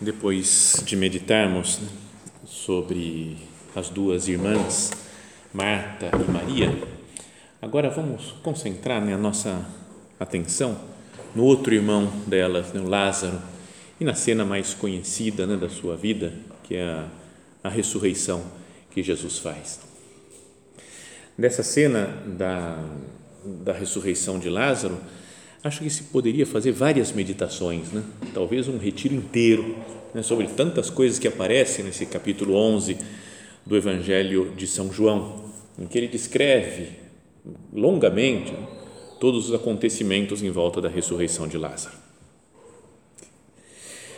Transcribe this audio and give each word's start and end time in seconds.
Depois 0.00 0.82
de 0.84 0.96
meditarmos 0.96 1.80
sobre 2.44 3.38
as 3.74 3.88
duas 3.88 4.28
irmãs, 4.28 4.90
Marta 5.52 6.10
e 6.12 6.30
Maria, 6.30 6.78
agora 7.62 7.88
vamos 7.88 8.32
concentrar 8.42 9.02
né, 9.02 9.14
a 9.14 9.18
nossa 9.18 9.66
atenção 10.18 10.78
no 11.34 11.44
outro 11.44 11.74
irmão 11.74 12.12
delas, 12.26 12.72
né, 12.72 12.80
o 12.80 12.88
Lázaro, 12.88 13.40
e 14.00 14.04
na 14.04 14.14
cena 14.14 14.44
mais 14.44 14.74
conhecida 14.74 15.46
né, 15.46 15.56
da 15.56 15.68
sua 15.68 15.96
vida, 15.96 16.32
que 16.62 16.76
é 16.76 16.84
a, 16.84 17.08
a 17.64 17.68
ressurreição 17.68 18.42
que 18.90 19.02
Jesus 19.02 19.38
faz. 19.38 19.80
Nessa 21.36 21.62
cena 21.62 22.06
da, 22.26 22.78
da 23.44 23.72
ressurreição 23.72 24.38
de 24.38 24.48
Lázaro, 24.48 24.98
acho 25.62 25.80
que 25.80 25.90
se 25.90 26.04
poderia 26.04 26.46
fazer 26.46 26.70
várias 26.70 27.10
meditações, 27.12 27.90
né? 27.90 28.04
talvez 28.32 28.68
um 28.68 28.78
retiro 28.78 29.14
inteiro 29.14 29.76
né, 30.14 30.22
sobre 30.22 30.46
tantas 30.46 30.90
coisas 30.90 31.18
que 31.18 31.26
aparecem 31.26 31.84
nesse 31.84 32.06
capítulo 32.06 32.54
11 32.54 32.98
do 33.66 33.76
Evangelho 33.76 34.52
de 34.56 34.66
São 34.66 34.92
João, 34.92 35.44
em 35.78 35.86
que 35.86 35.98
ele 35.98 36.06
descreve 36.06 36.90
longamente 37.72 38.54
todos 39.20 39.48
os 39.48 39.54
acontecimentos 39.54 40.42
em 40.42 40.50
volta 40.50 40.80
da 40.80 40.88
ressurreição 40.88 41.48
de 41.48 41.58
Lázaro. 41.58 41.96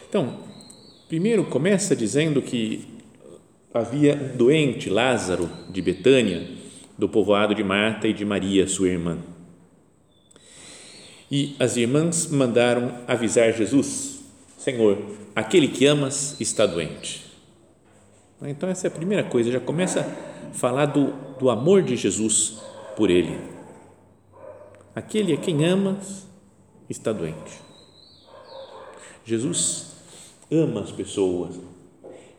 Então, 0.09 0.39
primeiro 1.09 1.45
começa 1.45 1.95
dizendo 1.95 2.41
que 2.41 2.87
havia 3.73 4.15
um 4.15 4.37
doente, 4.37 4.89
Lázaro, 4.89 5.51
de 5.69 5.83
Betânia, 5.83 6.49
do 6.97 7.09
povoado 7.09 7.55
de 7.55 7.63
Marta 7.63 8.09
e 8.09 8.13
de 8.13 8.25
Maria, 8.25 8.67
sua 8.67 8.89
irmã. 8.89 9.19
E 11.31 11.57
as 11.59 11.77
irmãs 11.77 12.29
mandaram 12.31 13.01
avisar 13.07 13.53
Jesus: 13.53 14.21
Senhor, 14.57 14.99
aquele 15.35 15.69
que 15.69 15.87
amas 15.87 16.41
está 16.41 16.65
doente. 16.67 17.27
Então, 18.43 18.69
essa 18.69 18.87
é 18.87 18.89
a 18.89 18.93
primeira 18.93 19.25
coisa, 19.25 19.51
já 19.51 19.61
começa 19.61 20.01
a 20.01 20.55
falar 20.55 20.87
do, 20.87 21.13
do 21.39 21.51
amor 21.51 21.83
de 21.83 21.97
Jesus 21.97 22.59
por 22.95 23.11
ele. 23.11 23.39
Aquele 24.97 25.35
a 25.35 25.37
quem 25.37 25.63
amas 25.63 26.27
está 26.89 27.13
doente. 27.13 27.61
Jesus 29.27 29.95
ama 30.51 30.81
as 30.81 30.91
pessoas 30.91 31.61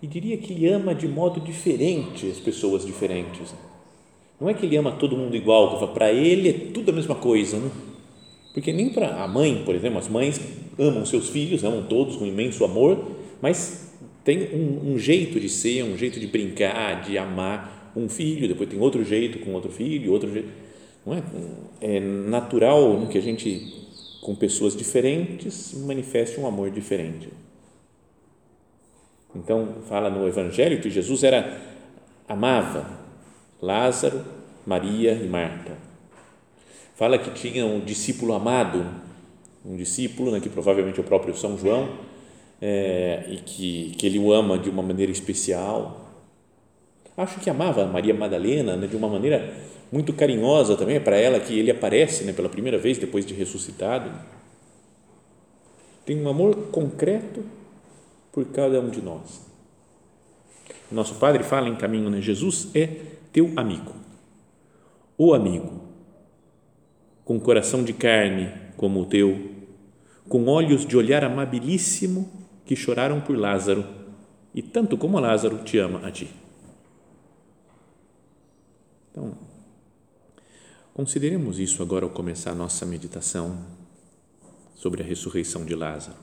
e 0.01 0.07
diria 0.07 0.35
que 0.37 0.53
ele 0.53 0.67
ama 0.67 0.95
de 0.95 1.07
modo 1.07 1.39
diferente 1.39 2.27
as 2.27 2.39
pessoas 2.39 2.83
diferentes. 2.83 3.53
Não 4.41 4.49
é 4.49 4.55
que 4.55 4.65
ele 4.65 4.75
ama 4.75 4.91
todo 4.93 5.15
mundo 5.15 5.35
igual, 5.35 5.87
para 5.89 6.11
ele 6.11 6.49
é 6.49 6.53
tudo 6.73 6.89
a 6.89 6.93
mesma 6.95 7.13
coisa, 7.13 7.59
não? 7.59 7.71
Porque 8.55 8.73
nem 8.73 8.89
para 8.89 9.23
a 9.23 9.27
mãe, 9.27 9.61
por 9.63 9.75
exemplo, 9.75 9.99
as 9.99 10.07
mães 10.07 10.41
amam 10.79 11.05
seus 11.05 11.29
filhos, 11.29 11.63
amam 11.63 11.83
todos 11.83 12.15
com 12.15 12.25
imenso 12.25 12.65
amor, 12.65 13.05
mas 13.39 13.95
tem 14.23 14.51
um, 14.55 14.93
um 14.93 14.97
jeito 14.97 15.39
de 15.39 15.47
ser, 15.47 15.83
um 15.83 15.95
jeito 15.95 16.19
de 16.19 16.25
brincar, 16.25 17.03
de 17.03 17.19
amar 17.19 17.93
um 17.95 18.09
filho, 18.09 18.47
depois 18.47 18.67
tem 18.67 18.79
outro 18.79 19.03
jeito 19.03 19.37
com 19.45 19.53
outro 19.53 19.71
filho, 19.71 20.11
outro 20.11 20.33
jeito 20.33 20.66
não 21.07 21.13
é? 21.13 21.23
É 21.79 21.99
natural 22.01 23.07
que 23.07 23.17
a 23.17 23.21
gente, 23.21 23.73
com 24.21 24.35
pessoas 24.35 24.75
diferentes, 24.75 25.73
manifeste 25.73 26.37
um 26.37 26.45
amor 26.45 26.69
diferente. 26.69 27.29
Então, 29.33 29.75
fala 29.87 30.09
no 30.09 30.27
Evangelho 30.27 30.81
que 30.81 30.89
Jesus 30.89 31.23
era, 31.23 31.61
amava 32.27 32.99
Lázaro, 33.61 34.21
Maria 34.65 35.13
e 35.13 35.27
Marta. 35.27 35.77
Fala 36.95 37.17
que 37.17 37.31
tinha 37.31 37.65
um 37.65 37.79
discípulo 37.79 38.33
amado, 38.33 38.85
um 39.65 39.77
discípulo, 39.77 40.31
né, 40.31 40.41
que 40.41 40.49
provavelmente 40.49 40.99
é 40.99 41.01
o 41.01 41.05
próprio 41.05 41.37
São 41.37 41.57
João, 41.57 41.89
é, 42.61 43.25
e 43.29 43.37
que, 43.37 43.91
que 43.97 44.05
ele 44.05 44.19
o 44.19 44.33
ama 44.33 44.57
de 44.57 44.69
uma 44.69 44.83
maneira 44.83 45.11
especial. 45.11 46.05
Acho 47.15 47.39
que 47.39 47.49
amava 47.49 47.85
Maria 47.85 48.13
Madalena 48.13 48.75
né, 48.75 48.87
de 48.87 48.95
uma 48.95 49.07
maneira 49.07 49.53
muito 49.91 50.13
carinhosa 50.13 50.75
também, 50.75 50.97
é 50.97 50.99
para 50.99 51.15
ela 51.15 51.39
que 51.39 51.57
ele 51.57 51.71
aparece 51.71 52.23
né, 52.23 52.33
pela 52.33 52.49
primeira 52.49 52.77
vez 52.77 52.97
depois 52.97 53.25
de 53.25 53.33
ressuscitado. 53.33 54.11
Tem 56.05 56.21
um 56.21 56.27
amor 56.27 56.55
concreto 56.71 57.43
por 58.31 58.45
cada 58.45 58.79
um 58.79 58.89
de 58.89 59.01
nós. 59.01 59.45
Nosso 60.91 61.15
Padre 61.15 61.43
fala 61.43 61.67
em 61.67 61.75
caminho, 61.75 62.09
né? 62.09 62.21
Jesus 62.21 62.69
é 62.73 62.87
teu 63.31 63.51
amigo, 63.55 63.93
o 65.17 65.33
amigo, 65.33 65.81
com 67.25 67.39
coração 67.39 67.83
de 67.83 67.91
carne 67.91 68.53
como 68.77 69.01
o 69.01 69.05
teu, 69.05 69.51
com 70.29 70.45
olhos 70.47 70.85
de 70.85 70.95
olhar 70.95 71.23
amabilíssimo 71.23 72.29
que 72.65 72.75
choraram 72.75 73.19
por 73.19 73.37
Lázaro 73.37 73.85
e 74.53 74.61
tanto 74.61 74.97
como 74.97 75.19
Lázaro 75.19 75.59
te 75.63 75.77
ama 75.77 76.05
a 76.07 76.11
ti. 76.11 76.29
Então, 79.11 79.33
Consideremos 80.97 81.59
isso 81.59 81.83
agora 81.83 82.05
ao 82.05 82.09
começar 82.09 82.55
nossa 82.55 82.83
meditação 82.83 83.55
sobre 84.73 85.03
a 85.03 85.05
ressurreição 85.05 85.63
de 85.63 85.75
Lázaro. 85.75 86.17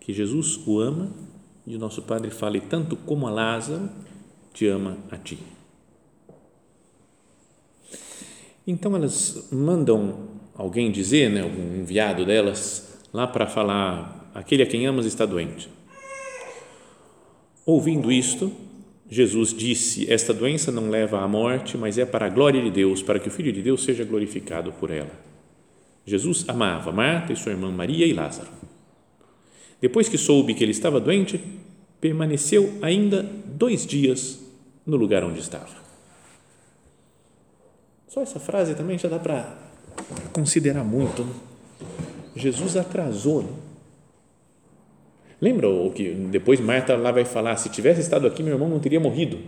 Que 0.00 0.12
Jesus 0.12 0.58
o 0.66 0.80
ama 0.80 1.12
e 1.64 1.76
o 1.76 1.78
nosso 1.78 2.02
Padre 2.02 2.32
fale 2.32 2.60
tanto 2.60 2.96
como 2.96 3.28
a 3.28 3.30
Lázaro 3.30 3.88
te 4.52 4.66
ama 4.66 4.98
a 5.08 5.16
ti. 5.16 5.38
Então 8.66 8.96
elas 8.96 9.46
mandam 9.52 10.30
alguém 10.52 10.90
dizer, 10.90 11.30
né, 11.30 11.42
algum 11.42 11.76
enviado 11.76 12.26
delas, 12.26 12.98
lá 13.12 13.28
para 13.28 13.46
falar: 13.46 14.32
aquele 14.34 14.64
a 14.64 14.66
quem 14.66 14.84
amas 14.84 15.06
está 15.06 15.24
doente. 15.24 15.68
Ouvindo 17.64 18.10
isto, 18.10 18.50
Jesus 19.12 19.52
disse: 19.52 20.10
Esta 20.10 20.32
doença 20.32 20.72
não 20.72 20.88
leva 20.88 21.20
à 21.20 21.28
morte, 21.28 21.76
mas 21.76 21.98
é 21.98 22.06
para 22.06 22.24
a 22.24 22.30
glória 22.30 22.62
de 22.62 22.70
Deus, 22.70 23.02
para 23.02 23.20
que 23.20 23.28
o 23.28 23.30
Filho 23.30 23.52
de 23.52 23.60
Deus 23.60 23.84
seja 23.84 24.04
glorificado 24.04 24.72
por 24.72 24.90
ela. 24.90 25.10
Jesus 26.06 26.46
amava 26.48 26.90
Marta 26.90 27.30
e 27.30 27.36
sua 27.36 27.52
irmã 27.52 27.70
Maria 27.70 28.06
e 28.06 28.14
Lázaro. 28.14 28.48
Depois 29.82 30.08
que 30.08 30.16
soube 30.16 30.54
que 30.54 30.64
ele 30.64 30.70
estava 30.70 30.98
doente, 30.98 31.38
permaneceu 32.00 32.78
ainda 32.80 33.22
dois 33.22 33.86
dias 33.86 34.40
no 34.86 34.96
lugar 34.96 35.22
onde 35.24 35.40
estava. 35.40 35.82
Só 38.08 38.22
essa 38.22 38.40
frase 38.40 38.74
também 38.74 38.98
já 38.98 39.10
dá 39.10 39.18
para 39.18 39.58
considerar 40.32 40.84
muito. 40.84 41.22
Né? 41.22 41.34
Jesus 42.34 42.78
atrasou. 42.78 43.42
Né? 43.42 43.50
Lembra 45.42 45.68
o 45.68 45.90
que 45.90 46.08
depois 46.30 46.60
Marta 46.60 46.94
lá 46.94 47.10
vai 47.10 47.24
falar: 47.24 47.56
se 47.56 47.68
tivesse 47.68 48.00
estado 48.00 48.28
aqui, 48.28 48.44
meu 48.44 48.54
irmão 48.54 48.68
não 48.68 48.78
teria 48.78 49.00
morrido. 49.00 49.38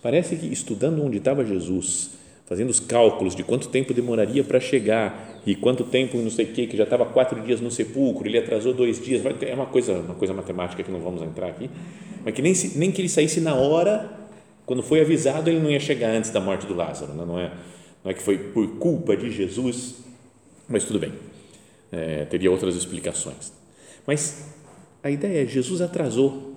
Parece 0.00 0.34
que 0.34 0.46
estudando 0.46 1.04
onde 1.04 1.18
estava 1.18 1.44
Jesus, 1.44 2.12
fazendo 2.46 2.70
os 2.70 2.80
cálculos 2.80 3.36
de 3.36 3.44
quanto 3.44 3.68
tempo 3.68 3.92
demoraria 3.92 4.42
para 4.42 4.58
chegar 4.58 5.42
e 5.46 5.54
quanto 5.54 5.84
tempo 5.84 6.16
não 6.16 6.30
sei 6.30 6.46
o 6.46 6.48
que, 6.48 6.66
que 6.66 6.76
já 6.76 6.84
estava 6.84 7.04
quatro 7.04 7.38
dias 7.42 7.60
no 7.60 7.70
sepulcro, 7.70 8.26
ele 8.26 8.38
atrasou 8.38 8.72
dois 8.72 9.00
dias, 9.00 9.22
é 9.42 9.54
uma 9.54 9.66
coisa, 9.66 9.92
uma 9.92 10.14
coisa 10.14 10.32
matemática 10.32 10.82
que 10.82 10.90
não 10.90 11.00
vamos 11.00 11.22
entrar 11.22 11.48
aqui, 11.48 11.70
mas 12.24 12.34
que 12.34 12.40
nem, 12.40 12.54
nem 12.74 12.90
que 12.90 13.02
ele 13.02 13.08
saísse 13.08 13.40
na 13.40 13.54
hora, 13.54 14.10
quando 14.64 14.82
foi 14.82 15.02
avisado, 15.02 15.50
ele 15.50 15.60
não 15.60 15.70
ia 15.70 15.80
chegar 15.80 16.10
antes 16.10 16.30
da 16.30 16.40
morte 16.40 16.66
do 16.66 16.74
Lázaro, 16.74 17.14
não 17.14 17.38
é, 17.38 17.52
não 18.02 18.10
é 18.10 18.14
que 18.14 18.22
foi 18.22 18.38
por 18.38 18.66
culpa 18.78 19.16
de 19.16 19.30
Jesus, 19.30 19.96
mas 20.68 20.82
tudo 20.82 20.98
bem, 20.98 21.12
é, 21.92 22.24
teria 22.24 22.50
outras 22.50 22.74
explicações. 22.74 23.52
Mas 24.06 24.61
a 25.02 25.10
ideia 25.10 25.42
é 25.42 25.46
Jesus 25.46 25.80
atrasou. 25.80 26.56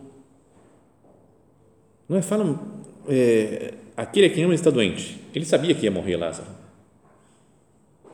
Não 2.08 2.18
é? 2.18 2.22
Falam, 2.22 2.84
é, 3.08 3.74
aquele 3.96 4.28
a 4.28 4.30
quem 4.30 4.44
ama 4.44 4.54
está 4.54 4.70
doente. 4.70 5.20
Ele 5.34 5.46
sabia 5.46 5.74
que 5.74 5.86
ia 5.86 5.92
morrer 5.92 6.18
Lázaro. 6.18 6.50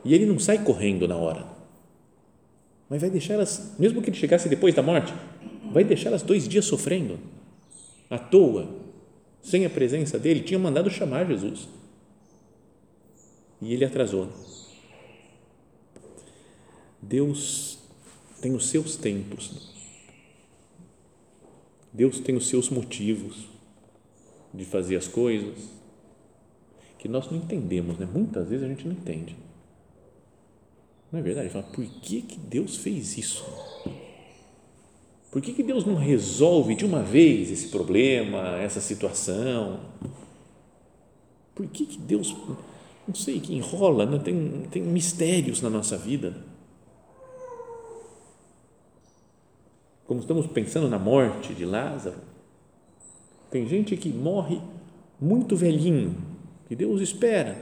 E 0.04 0.14
ele 0.14 0.26
não 0.26 0.38
sai 0.38 0.64
correndo 0.64 1.06
na 1.06 1.16
hora, 1.16 1.46
mas 2.88 3.00
vai 3.00 3.08
deixar 3.08 3.34
elas, 3.34 3.74
mesmo 3.78 4.02
que 4.02 4.10
ele 4.10 4.16
chegasse 4.16 4.48
depois 4.48 4.74
da 4.74 4.82
morte, 4.82 5.14
vai 5.70 5.84
deixar 5.84 6.08
elas 6.08 6.22
dois 6.22 6.48
dias 6.48 6.64
sofrendo, 6.64 7.20
à 8.10 8.18
toa, 8.18 8.68
sem 9.40 9.64
a 9.64 9.70
presença 9.70 10.18
dele. 10.18 10.40
Tinha 10.40 10.58
mandado 10.58 10.90
chamar 10.90 11.26
Jesus 11.26 11.68
e 13.60 13.72
ele 13.72 13.84
atrasou. 13.84 14.28
Deus 17.00 17.78
tem 18.40 18.54
os 18.54 18.68
seus 18.68 18.96
tempos, 18.96 19.71
Deus 21.92 22.20
tem 22.20 22.34
os 22.34 22.48
seus 22.48 22.70
motivos 22.70 23.46
de 24.52 24.64
fazer 24.64 24.96
as 24.96 25.06
coisas 25.06 25.70
que 26.98 27.08
nós 27.08 27.30
não 27.30 27.38
entendemos, 27.38 27.98
né? 27.98 28.08
Muitas 28.10 28.48
vezes 28.48 28.64
a 28.64 28.68
gente 28.68 28.86
não 28.86 28.92
entende. 28.92 29.36
Não 31.10 31.18
é 31.18 31.22
verdade? 31.22 31.50
Fala, 31.50 31.64
por 31.64 31.84
que, 31.84 32.22
que 32.22 32.38
Deus 32.38 32.76
fez 32.76 33.18
isso? 33.18 33.44
Por 35.30 35.42
que, 35.42 35.52
que 35.52 35.62
Deus 35.62 35.84
não 35.84 35.94
resolve 35.94 36.74
de 36.74 36.84
uma 36.84 37.02
vez 37.02 37.50
esse 37.50 37.68
problema, 37.68 38.58
essa 38.58 38.80
situação? 38.80 39.80
Por 41.54 41.66
que, 41.66 41.86
que 41.86 41.98
Deus, 41.98 42.34
não 43.06 43.14
sei, 43.14 43.40
que 43.40 43.54
enrola, 43.54 44.06
né? 44.06 44.18
tem, 44.18 44.62
tem 44.70 44.82
mistérios 44.82 45.60
na 45.60 45.68
nossa 45.68 45.96
vida? 45.98 46.51
Como 50.12 50.20
estamos 50.20 50.46
pensando 50.46 50.90
na 50.90 50.98
morte 50.98 51.54
de 51.54 51.64
Lázaro, 51.64 52.18
tem 53.50 53.66
gente 53.66 53.96
que 53.96 54.10
morre 54.10 54.60
muito 55.18 55.56
velhinho, 55.56 56.14
que 56.68 56.76
Deus 56.76 57.00
espera 57.00 57.56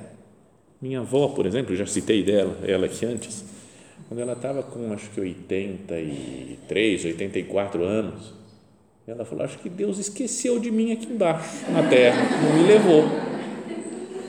minha 0.83 0.99
avó, 0.99 1.29
por 1.29 1.47
exemplo, 1.47 1.77
já 1.77 1.87
citei 1.87 2.25
dela, 2.25 2.59
ela 2.67 2.87
aqui 2.87 3.07
antes, 3.07 3.45
quando 4.09 4.19
ela 4.19 4.33
estava 4.33 4.65
com 4.65 4.93
acho 4.93 5.11
que 5.11 5.21
83, 5.21 7.05
84 7.05 7.85
anos, 7.85 8.35
ela 9.07 9.25
falou: 9.25 9.45
Acho 9.45 9.61
que 9.61 9.69
Deus 9.69 10.01
esqueceu 10.01 10.59
de 10.59 10.73
mim 10.73 10.91
aqui 10.91 11.07
embaixo, 11.07 11.71
na 11.71 11.89
terra, 11.89 12.21
não 12.43 12.61
me 12.61 12.67
levou. 12.67 13.05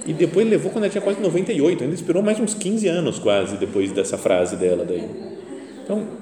E 0.06 0.14
depois 0.14 0.48
levou 0.48 0.72
quando 0.72 0.84
ela 0.84 0.92
tinha 0.92 1.02
quase 1.02 1.20
98, 1.20 1.86
ainda 1.86 1.96
esperou 1.96 2.22
mais 2.22 2.40
uns 2.40 2.54
15 2.54 2.88
anos 2.88 3.18
quase 3.18 3.58
depois 3.58 3.92
dessa 3.92 4.16
frase 4.16 4.58
dela. 4.58 4.86
Daí. 4.86 5.10
Então, 5.84 6.21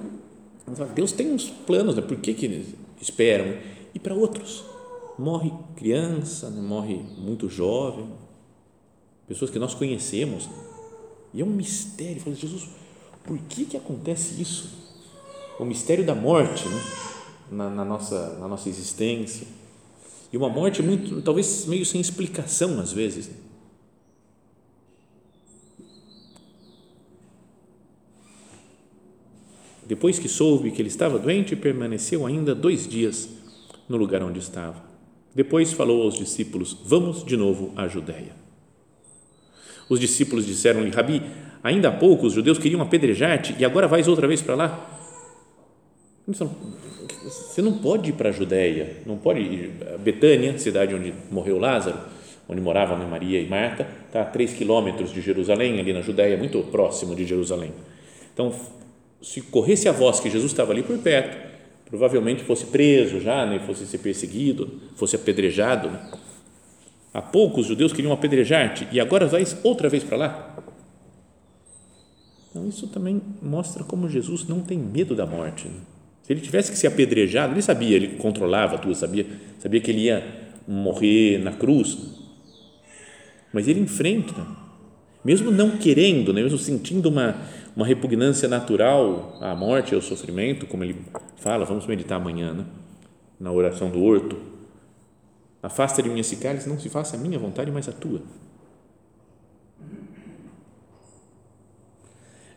Deus 0.93 1.11
tem 1.11 1.31
uns 1.31 1.49
planos, 1.49 1.95
né? 1.95 2.01
por 2.01 2.17
que, 2.17 2.33
que 2.33 2.75
esperam? 3.01 3.57
E 3.93 3.99
para 3.99 4.13
outros, 4.13 4.63
morre 5.17 5.51
criança, 5.75 6.49
né? 6.49 6.61
morre 6.61 7.01
muito 7.17 7.49
jovem, 7.49 8.07
pessoas 9.27 9.51
que 9.51 9.59
nós 9.59 9.73
conhecemos. 9.73 10.49
E 11.33 11.41
é 11.41 11.45
um 11.45 11.49
mistério. 11.49 12.21
Falei, 12.21 12.37
Jesus, 12.37 12.69
por 13.23 13.37
que, 13.37 13.65
que 13.65 13.77
acontece 13.77 14.41
isso? 14.41 14.69
O 15.59 15.65
mistério 15.65 16.05
da 16.05 16.15
morte 16.15 16.67
né? 16.67 16.81
na, 17.51 17.69
na, 17.69 17.85
nossa, 17.85 18.37
na 18.39 18.47
nossa 18.47 18.69
existência. 18.69 19.47
E 20.31 20.37
uma 20.37 20.49
morte 20.49 20.81
muito, 20.81 21.21
talvez 21.21 21.65
meio 21.65 21.85
sem 21.85 21.99
explicação 21.99 22.79
às 22.79 22.91
vezes. 22.91 23.29
Depois 29.89 30.19
que 30.19 30.29
soube 30.29 30.69
que 30.69 30.79
ele 30.83 30.87
estava 30.87 31.17
doente, 31.17 31.55
permaneceu 31.55 32.23
ainda 32.23 32.53
dois 32.53 32.87
dias 32.87 33.27
no 33.89 33.97
lugar 33.97 34.21
onde 34.21 34.37
estava. 34.37 34.83
Depois 35.33 35.73
falou 35.73 36.03
aos 36.03 36.13
discípulos: 36.13 36.77
Vamos 36.85 37.25
de 37.25 37.35
novo 37.35 37.73
à 37.75 37.87
Judéia. 37.87 38.33
Os 39.89 39.99
discípulos 39.99 40.45
disseram-lhe, 40.45 40.91
Rabi, 40.91 41.23
ainda 41.63 41.89
há 41.89 41.91
pouco 41.91 42.27
os 42.27 42.33
judeus 42.33 42.59
queriam 42.59 42.83
apedrejar-te 42.83 43.55
e 43.57 43.65
agora 43.65 43.87
vais 43.87 44.07
outra 44.07 44.27
vez 44.27 44.43
para 44.43 44.53
lá? 44.53 44.99
Você 46.27 47.59
não 47.59 47.79
pode 47.79 48.11
ir 48.11 48.13
para 48.13 48.29
a 48.29 48.31
Judéia, 48.31 48.97
não 49.07 49.17
pode 49.17 49.39
ir. 49.39 49.71
Betânia, 49.97 50.55
cidade 50.59 50.93
onde 50.93 51.11
morreu 51.31 51.57
Lázaro, 51.57 51.97
onde 52.47 52.61
moravam 52.61 52.95
Maria 53.09 53.41
e 53.41 53.49
Marta, 53.49 53.87
está 54.05 54.21
a 54.21 54.25
três 54.25 54.53
quilômetros 54.53 55.11
de 55.11 55.19
Jerusalém, 55.19 55.79
ali 55.79 55.91
na 55.91 56.01
Judéia, 56.01 56.37
muito 56.37 56.61
próximo 56.65 57.15
de 57.15 57.25
Jerusalém. 57.25 57.71
Então, 58.31 58.53
se 59.21 59.41
corresse 59.41 59.87
a 59.87 59.91
voz 59.91 60.19
que 60.19 60.29
Jesus 60.29 60.51
estava 60.51 60.71
ali 60.71 60.83
por 60.83 60.97
perto, 60.99 61.37
provavelmente 61.85 62.43
fosse 62.43 62.65
preso 62.65 63.19
já, 63.19 63.45
né, 63.45 63.59
fosse 63.59 63.85
ser 63.85 63.97
perseguido, 63.97 64.79
fosse 64.95 65.15
apedrejado. 65.15 65.89
Né? 65.89 66.11
Há 67.13 67.21
pouco 67.21 67.61
os 67.61 67.67
judeus 67.67 67.91
queriam 67.91 68.13
apedrejar-te 68.13 68.87
e 68.91 68.99
agora 68.99 69.25
vais 69.25 69.57
outra 69.63 69.89
vez 69.89 70.03
para 70.03 70.17
lá? 70.17 70.63
Então, 72.49 72.67
isso 72.67 72.87
também 72.87 73.21
mostra 73.41 73.83
como 73.83 74.09
Jesus 74.09 74.47
não 74.47 74.61
tem 74.61 74.77
medo 74.77 75.15
da 75.15 75.25
morte. 75.25 75.67
Né? 75.67 75.81
Se 76.23 76.33
ele 76.33 76.41
tivesse 76.41 76.71
que 76.71 76.77
ser 76.77 76.87
apedrejado, 76.87 77.53
ele 77.53 77.61
sabia, 77.61 77.95
ele 77.95 78.17
controlava 78.17 78.77
tudo, 78.77 78.95
sabia, 78.95 79.25
sabia 79.59 79.81
que 79.81 79.91
ele 79.91 80.01
ia 80.01 80.23
morrer 80.67 81.39
na 81.39 81.51
cruz, 81.51 81.97
mas 83.51 83.67
ele 83.67 83.79
enfrenta, 83.79 84.45
mesmo 85.23 85.51
não 85.51 85.77
querendo, 85.77 86.33
né? 86.33 86.41
mesmo 86.41 86.57
sentindo 86.57 87.09
uma, 87.09 87.35
uma 87.75 87.85
repugnância 87.85 88.47
natural 88.47 89.37
à 89.41 89.55
morte 89.55 89.93
ao 89.93 90.01
sofrimento, 90.01 90.65
como 90.65 90.83
ele 90.83 90.95
fala, 91.37 91.65
vamos 91.65 91.85
meditar 91.85 92.19
amanhã, 92.19 92.53
né? 92.53 92.65
na 93.39 93.51
oração 93.51 93.89
do 93.89 94.03
horto 94.03 94.49
Afasta 95.61 96.01
de 96.01 96.09
mim 96.09 96.19
esse 96.19 96.37
cálice, 96.37 96.69
não 96.69 96.79
se 96.79 96.89
faça 96.89 97.17
a 97.17 97.19
minha 97.19 97.37
vontade, 97.37 97.69
mas 97.69 97.89
a 97.89 97.91
tua. 97.91 98.21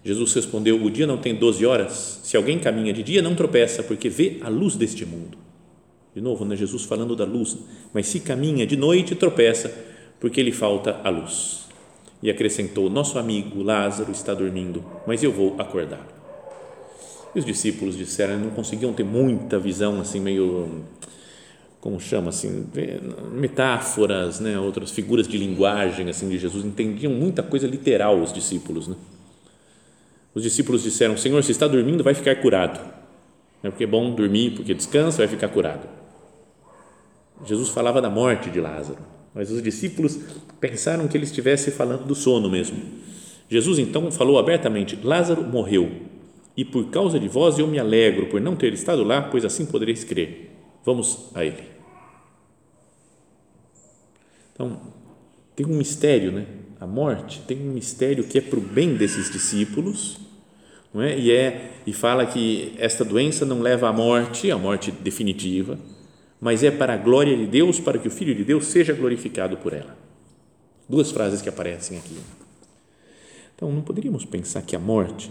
Jesus 0.05 0.32
respondeu: 0.35 0.82
O 0.82 0.91
dia 0.91 1.06
não 1.06 1.19
tem 1.19 1.35
12 1.35 1.67
horas. 1.67 2.20
Se 2.23 2.37
alguém 2.37 2.59
caminha 2.61 2.93
de 2.93 3.03
dia, 3.03 3.20
não 3.20 3.35
tropeça, 3.35 3.82
porque 3.82 4.09
vê 4.09 4.38
a 4.43 4.49
luz 4.49 4.76
deste 4.76 5.05
mundo. 5.05 5.37
De 6.14 6.20
novo, 6.20 6.44
né? 6.44 6.55
Jesus 6.55 6.85
falando 6.85 7.17
da 7.17 7.25
luz. 7.25 7.59
Mas 7.93 8.06
se 8.06 8.20
caminha 8.20 8.67
de 8.67 8.76
noite, 8.76 9.14
tropeça, 9.17 9.73
porque 10.20 10.43
lhe 10.43 10.53
falta 10.53 11.00
a 11.03 11.09
luz. 11.09 11.67
E 12.22 12.30
acrescentou: 12.30 12.88
Nosso 12.88 13.19
amigo 13.19 13.62
Lázaro 13.62 14.12
está 14.12 14.32
dormindo, 14.32 14.84
mas 15.06 15.22
eu 15.22 15.32
vou 15.32 15.56
acordá-lo. 15.58 16.12
E 17.34 17.38
os 17.38 17.44
discípulos 17.44 17.96
disseram: 17.96 18.38
Não 18.38 18.50
conseguiam 18.50 18.92
ter 18.92 19.04
muita 19.04 19.58
visão, 19.58 20.00
assim, 20.00 20.20
meio 20.20 20.84
como 21.82 21.98
chama 21.98 22.28
assim, 22.28 22.64
metáforas, 23.32 24.38
né, 24.38 24.56
outras 24.56 24.92
figuras 24.92 25.26
de 25.26 25.36
linguagem 25.36 26.08
assim 26.08 26.28
de 26.28 26.38
Jesus, 26.38 26.64
entendiam 26.64 27.12
muita 27.12 27.42
coisa 27.42 27.66
literal 27.66 28.20
os 28.20 28.32
discípulos, 28.32 28.87
né? 28.87 28.94
Os 30.32 30.44
discípulos 30.44 30.85
disseram: 30.85 31.16
Senhor, 31.16 31.42
se 31.42 31.50
está 31.50 31.66
dormindo, 31.66 32.04
vai 32.04 32.14
ficar 32.14 32.37
curado. 32.37 32.80
É 33.64 33.68
porque 33.68 33.82
é 33.82 33.87
bom 33.87 34.14
dormir, 34.14 34.52
porque 34.52 34.73
descansa, 34.73 35.18
vai 35.18 35.28
ficar 35.28 35.49
curado. 35.49 35.88
Jesus 37.44 37.68
falava 37.68 38.00
da 38.00 38.08
morte 38.08 38.49
de 38.49 38.61
Lázaro, 38.61 39.00
mas 39.34 39.50
os 39.50 39.62
discípulos 39.62 40.18
pensaram 40.60 41.08
que 41.08 41.16
ele 41.16 41.24
estivesse 41.24 41.70
falando 41.70 42.04
do 42.04 42.14
sono 42.14 42.50
mesmo. 42.50 42.78
Jesus 43.48 43.78
então 43.78 44.10
falou 44.10 44.38
abertamente: 44.38 44.98
Lázaro 45.02 45.42
morreu, 45.42 45.90
e 46.56 46.64
por 46.64 46.90
causa 46.90 47.18
de 47.18 47.28
vós 47.28 47.58
eu 47.58 47.66
me 47.66 47.78
alegro 47.78 48.26
por 48.26 48.40
não 48.40 48.56
ter 48.56 48.72
estado 48.72 49.02
lá, 49.02 49.22
pois 49.22 49.44
assim 49.44 49.66
podereis 49.66 50.04
crer. 50.04 50.50
Vamos 50.84 51.30
a 51.34 51.44
ele. 51.44 51.62
Então, 54.52 54.80
tem 55.56 55.66
um 55.66 55.76
mistério, 55.76 56.32
né? 56.32 56.46
A 56.80 56.86
morte 56.86 57.40
tem 57.46 57.58
um 57.58 57.72
mistério 57.72 58.24
que 58.24 58.38
é 58.38 58.40
para 58.40 58.58
o 58.58 58.62
bem 58.62 58.94
desses 58.94 59.30
discípulos, 59.30 60.18
não 60.92 61.00
é? 61.00 61.18
E 61.18 61.30
é 61.30 61.72
e 61.86 61.92
fala 61.92 62.26
que 62.26 62.74
esta 62.78 63.04
doença 63.04 63.46
não 63.46 63.60
leva 63.60 63.88
à 63.88 63.92
morte, 63.92 64.50
à 64.50 64.58
morte 64.58 64.90
definitiva, 64.90 65.78
mas 66.42 66.64
é 66.64 66.72
para 66.72 66.94
a 66.94 66.96
glória 66.96 67.37
de 67.37 67.46
Deus, 67.46 67.78
para 67.78 68.00
que 68.00 68.08
o 68.08 68.11
Filho 68.11 68.34
de 68.34 68.42
Deus 68.42 68.66
seja 68.66 68.92
glorificado 68.92 69.56
por 69.58 69.72
ela. 69.72 69.96
Duas 70.88 71.12
frases 71.12 71.40
que 71.40 71.49
aparecem 71.49 71.96
aqui. 71.96 72.16
Então, 73.54 73.70
não 73.70 73.80
poderíamos 73.80 74.25
pensar 74.25 74.62
que 74.62 74.75
a 74.75 74.78
morte, 74.80 75.30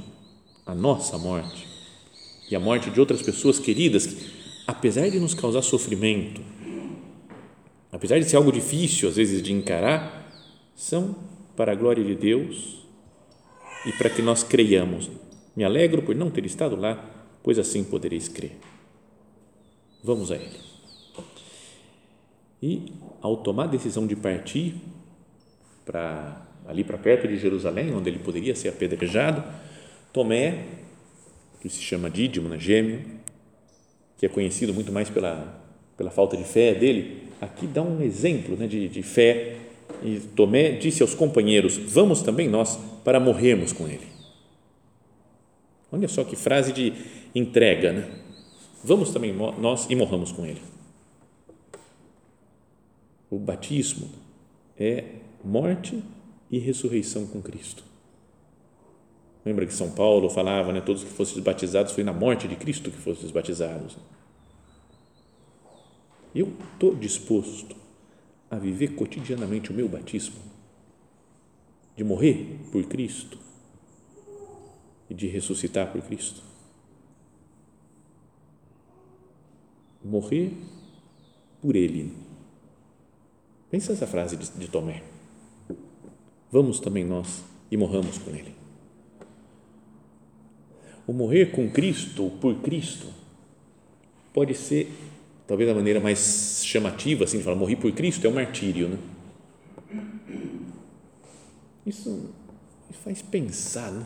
a 0.66 0.74
nossa 0.74 1.18
morte 1.18 1.68
e 2.50 2.56
a 2.56 2.62
morte 2.62 2.90
de 2.90 2.98
outras 2.98 3.22
pessoas 3.22 3.60
queridas 3.60 4.08
apesar 4.66 5.10
de 5.10 5.20
nos 5.20 5.34
causar 5.34 5.62
sofrimento, 5.64 6.42
apesar 7.92 8.18
de 8.18 8.24
ser 8.24 8.38
algo 8.38 8.50
difícil 8.50 9.10
às 9.10 9.18
vezes 9.18 9.44
de 9.44 9.52
encarar, 9.52 10.32
são 10.74 11.14
para 11.58 11.74
a 11.74 11.76
glória 11.76 12.06
de 12.06 12.16
Deus 12.16 12.86
e 13.86 13.92
para 13.92 14.10
que 14.10 14.22
nós 14.22 14.44
creiamos. 14.44 15.12
Me 15.58 15.66
alegro 15.66 16.04
por 16.04 16.16
não 16.16 16.32
ter 16.32 16.46
estado 16.46 16.78
lá, 16.78 17.28
pois 17.44 17.60
assim 17.60 17.84
podereis 17.84 18.30
crer. 18.30 18.58
Vamos 20.02 20.32
a 20.32 20.38
Ele. 20.38 20.72
E 22.62 22.94
ao 23.22 23.38
tomar 23.38 23.64
a 23.64 23.68
decisão 23.68 24.06
de 24.06 24.16
partir 24.16 24.76
para 25.86 26.48
ali 26.68 26.84
para 26.84 26.98
perto 26.98 27.28
de 27.28 27.38
Jerusalém, 27.38 27.94
onde 27.94 28.10
ele 28.10 28.20
poderia 28.20 28.56
ser 28.56 28.70
apedrejado, 28.70 29.44
Tomé, 30.14 30.66
que 31.60 31.70
se 31.70 31.82
chama 31.82 32.10
Dídimo, 32.10 32.48
né, 32.48 32.58
gêmeo, 32.60 33.02
que 34.18 34.26
é 34.26 34.30
conhecido 34.30 34.74
muito 34.74 34.92
mais 34.92 35.10
pela, 35.10 35.62
pela 35.98 36.12
falta 36.12 36.38
de 36.38 36.44
fé 36.44 36.74
dele, 36.74 37.24
aqui 37.42 37.66
dá 37.66 37.82
um 37.82 38.02
exemplo 38.02 38.56
né, 38.56 38.68
de, 38.68 38.88
de 38.88 39.04
fé 39.04 39.56
E 40.04 40.20
Tomé 40.36 40.72
disse 40.72 41.02
aos 41.02 41.14
companheiros: 41.14 41.78
Vamos 41.78 42.22
também 42.22 42.48
nós 42.48 42.80
para 43.04 43.20
morrermos 43.20 43.74
com 43.74 43.88
ele. 43.88 44.08
Olha 45.92 46.08
só 46.08 46.24
que 46.24 46.36
frase 46.36 46.72
de 46.72 46.94
entrega, 47.36 47.92
né? 47.92 48.10
Vamos 48.84 49.12
também 49.12 49.34
nós 49.34 49.88
e 49.90 49.96
morramos 49.96 50.32
com 50.32 50.46
ele. 50.46 50.71
O 53.32 53.40
batismo 53.40 54.10
é 54.78 55.22
morte 55.42 56.04
e 56.52 56.60
ressurreição 56.60 57.26
com 57.26 57.42
Cristo. 57.42 57.82
Lembra 59.46 59.66
que 59.66 59.74
São 59.74 59.90
Paulo 59.90 60.30
falava, 60.30 60.74
né, 60.74 60.82
todos 60.82 61.02
que 61.02 61.10
fossem 61.10 61.42
batizados 61.42 61.94
foi 61.94 62.04
na 62.04 62.12
morte 62.12 62.46
de 62.46 62.58
Cristo 62.58 62.92
que 62.92 62.98
fossem 62.98 63.32
batizados. 63.32 63.98
Eu 66.36 66.54
estou 66.74 66.94
disposto 66.94 67.74
a 68.50 68.58
viver 68.58 68.96
cotidianamente 68.96 69.72
o 69.72 69.74
meu 69.74 69.88
batismo, 69.88 70.36
de 71.96 72.04
morrer 72.04 72.60
por 72.70 72.84
Cristo 72.84 73.38
e 75.10 75.14
de 75.14 75.28
ressuscitar 75.28 75.90
por 75.90 76.02
Cristo. 76.02 76.44
Morrer 80.04 80.52
por 81.62 81.78
Ele. 81.78 82.31
Pensa 83.72 83.94
essa 83.94 84.06
frase 84.06 84.36
de, 84.36 84.52
de 84.52 84.68
Tomé. 84.68 85.02
Vamos 86.52 86.82
também 86.82 87.06
nós 87.06 87.42
e 87.72 87.78
morramos 87.78 88.18
com 88.18 88.30
Ele. 88.32 88.54
O 91.08 91.14
morrer 91.14 91.52
com 91.52 91.72
Cristo, 91.72 92.30
por 92.42 92.56
Cristo, 92.62 93.08
pode 94.34 94.54
ser 94.56 94.92
talvez 95.48 95.70
a 95.70 95.74
maneira 95.74 96.00
mais 96.00 96.62
chamativa 96.66 97.24
assim 97.24 97.38
de 97.38 97.44
falar 97.44 97.56
morrer 97.56 97.78
por 97.78 97.92
Cristo 97.94 98.28
é 98.28 98.30
o 98.30 98.34
martírio, 98.34 98.90
né? 98.90 98.98
Isso 101.86 102.30
faz 103.04 103.22
pensar, 103.22 103.92
né? 103.92 104.06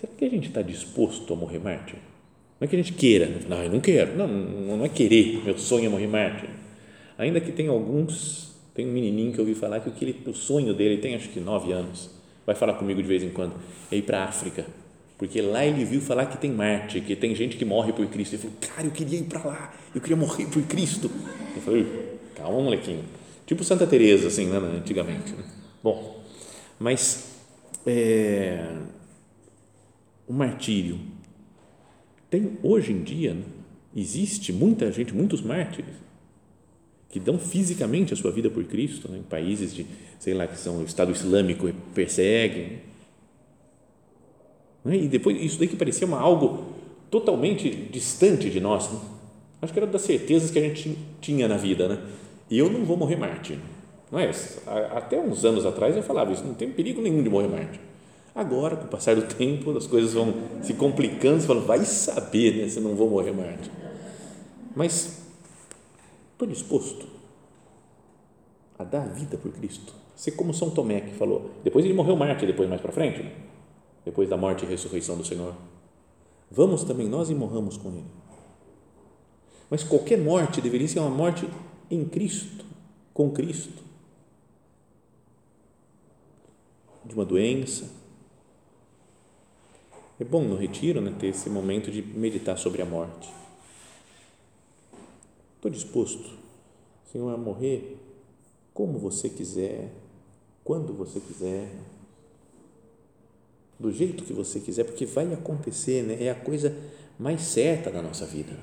Será 0.00 0.12
que 0.12 0.24
a 0.24 0.28
gente 0.28 0.48
está 0.48 0.60
disposto 0.60 1.32
a 1.32 1.36
morrer 1.36 1.58
mártir? 1.58 1.98
Não 2.60 2.66
é 2.66 2.68
que 2.68 2.76
a 2.76 2.78
gente 2.78 2.92
queira, 2.92 3.26
né? 3.26 3.40
não, 3.48 3.62
eu 3.62 3.70
não 3.70 3.80
quero, 3.80 4.16
não, 4.16 4.28
não 4.28 4.84
é 4.84 4.88
querer, 4.88 5.42
meu 5.44 5.56
sonho 5.56 5.86
é 5.86 5.88
morrer 5.88 6.08
mártir. 6.08 6.50
Ainda 7.18 7.40
que 7.40 7.52
tem 7.52 7.68
alguns, 7.68 8.54
tem 8.74 8.88
um 8.88 8.92
menininho 8.92 9.32
que 9.32 9.38
eu 9.38 9.44
ouvi 9.44 9.54
falar 9.54 9.80
que 9.80 9.88
o, 9.88 9.92
que 9.92 10.04
ele, 10.04 10.22
o 10.26 10.32
sonho 10.32 10.72
dele 10.72 10.98
tem 10.98 11.14
acho 11.14 11.28
que 11.28 11.40
nove 11.40 11.72
anos, 11.72 12.08
vai 12.46 12.54
falar 12.54 12.74
comigo 12.74 13.02
de 13.02 13.08
vez 13.08 13.22
em 13.22 13.30
quando, 13.30 13.54
é 13.92 13.96
ir 13.96 14.02
para 14.02 14.20
a 14.20 14.24
África 14.24 14.64
porque 15.18 15.42
lá 15.42 15.66
ele 15.66 15.84
viu 15.84 16.00
falar 16.00 16.26
que 16.26 16.38
tem 16.38 16.52
Marte, 16.52 17.00
que 17.00 17.16
tem 17.16 17.34
gente 17.34 17.56
que 17.56 17.64
morre 17.64 17.92
por 17.92 18.06
Cristo. 18.06 18.34
Ele 18.34 18.42
falou, 18.42 18.56
cara, 18.60 18.86
eu 18.86 18.92
queria 18.92 19.18
ir 19.18 19.24
para 19.24 19.42
lá, 19.42 19.74
eu 19.92 20.00
queria 20.00 20.16
morrer 20.16 20.46
por 20.46 20.62
Cristo. 20.62 21.10
Eu 21.56 21.60
falei, 21.60 21.86
calma, 22.36 22.62
molequinho. 22.62 23.04
Tipo 23.44 23.64
Santa 23.64 23.84
Teresa, 23.84 24.28
assim, 24.28 24.46
né, 24.46 24.58
antigamente. 24.58 25.32
Né? 25.32 25.42
Bom, 25.82 26.22
mas 26.78 27.34
é, 27.84 28.64
o 30.28 30.32
martírio 30.32 31.00
tem 32.30 32.56
hoje 32.62 32.92
em 32.92 33.02
dia 33.02 33.36
existe 33.96 34.52
muita 34.52 34.92
gente, 34.92 35.12
muitos 35.12 35.42
mártires 35.42 35.96
que 37.08 37.18
dão 37.18 37.38
fisicamente 37.38 38.12
a 38.12 38.16
sua 38.16 38.30
vida 38.30 38.50
por 38.50 38.64
Cristo, 38.64 39.10
né, 39.10 39.18
em 39.18 39.22
países 39.22 39.74
de, 39.74 39.86
sei 40.18 40.34
lá, 40.34 40.46
que 40.46 40.58
são 40.58 40.78
o 40.78 40.84
Estado 40.84 41.10
Islâmico 41.10 41.70
perseguem 41.94 42.88
né? 44.88 44.96
E 44.96 45.08
depois, 45.08 45.40
isso 45.40 45.58
daí 45.58 45.68
que 45.68 45.76
parecia 45.76 46.06
uma, 46.06 46.18
algo 46.18 46.64
totalmente 47.10 47.68
distante 47.70 48.48
de 48.48 48.58
nós. 48.60 48.90
Né? 48.90 48.98
Acho 49.60 49.72
que 49.72 49.78
era 49.78 49.86
das 49.86 50.02
certezas 50.02 50.50
que 50.50 50.58
a 50.58 50.62
gente 50.62 50.96
tinha 51.20 51.46
na 51.46 51.56
vida. 51.56 51.88
Né? 51.88 51.98
E 52.50 52.58
eu 52.58 52.70
não 52.70 52.84
vou 52.84 52.96
morrer 52.96 53.16
mártir. 53.16 53.58
Não 54.10 54.18
é? 54.18 54.30
Até 54.96 55.20
uns 55.20 55.44
anos 55.44 55.66
atrás 55.66 55.94
eu 55.94 56.02
falava 56.02 56.32
isso, 56.32 56.42
não 56.42 56.54
tem 56.54 56.70
perigo 56.70 57.02
nenhum 57.02 57.22
de 57.22 57.28
morrer 57.28 57.48
mártir. 57.48 57.80
Agora, 58.34 58.76
com 58.76 58.84
o 58.84 58.88
passar 58.88 59.16
do 59.16 59.22
tempo, 59.22 59.76
as 59.76 59.86
coisas 59.86 60.14
vão 60.14 60.32
se 60.62 60.72
complicando, 60.72 61.40
você 61.40 61.46
fala, 61.46 61.60
vai 61.60 61.84
saber 61.84 62.56
né, 62.56 62.68
se 62.68 62.80
não 62.80 62.94
vou 62.94 63.10
morrer 63.10 63.32
mártir. 63.32 63.70
Mas 64.74 65.27
estou 66.38 66.48
disposto 66.48 67.06
a 68.78 68.84
dar 68.84 69.08
vida 69.08 69.36
por 69.36 69.52
Cristo. 69.52 69.92
Ser 70.14 70.32
como 70.32 70.54
São 70.54 70.70
Tomé 70.70 71.00
que 71.00 71.14
falou. 71.14 71.50
Depois 71.62 71.84
ele 71.84 71.94
morreu 71.94 72.16
mártir, 72.16 72.46
depois 72.46 72.68
mais 72.68 72.80
para 72.80 72.92
frente. 72.92 73.22
Né? 73.22 73.48
depois 74.08 74.28
da 74.28 74.38
morte 74.38 74.64
e 74.64 74.68
ressurreição 74.68 75.18
do 75.18 75.24
Senhor. 75.24 75.54
Vamos 76.50 76.82
também 76.82 77.06
nós 77.06 77.28
e 77.28 77.34
morramos 77.34 77.76
com 77.76 77.90
Ele. 77.90 78.06
Mas 79.68 79.84
qualquer 79.84 80.18
morte 80.18 80.62
deveria 80.62 80.88
ser 80.88 81.00
uma 81.00 81.10
morte 81.10 81.46
em 81.90 82.06
Cristo, 82.06 82.64
com 83.12 83.30
Cristo. 83.30 83.82
De 87.04 87.14
uma 87.14 87.24
doença. 87.24 87.90
É 90.18 90.24
bom 90.24 90.42
no 90.42 90.56
retiro 90.56 91.02
né, 91.02 91.14
ter 91.18 91.28
esse 91.28 91.50
momento 91.50 91.90
de 91.90 92.02
meditar 92.02 92.56
sobre 92.56 92.80
a 92.80 92.86
morte. 92.86 93.28
Estou 95.58 95.72
disposto, 95.72 96.38
Senhor, 97.10 97.34
a 97.34 97.36
morrer 97.36 97.98
como 98.72 98.96
você 98.96 99.28
quiser, 99.28 99.90
quando 100.62 100.94
você 100.94 101.18
quiser 101.18 101.68
do 103.76 103.90
jeito 103.90 104.22
que 104.22 104.32
você 104.32 104.60
quiser, 104.60 104.84
porque 104.84 105.04
vai 105.04 105.34
acontecer, 105.34 106.04
né? 106.04 106.22
é 106.22 106.30
a 106.30 106.34
coisa 106.36 106.76
mais 107.18 107.42
certa 107.42 107.90
da 107.90 108.00
nossa 108.00 108.24
vida. 108.24 108.56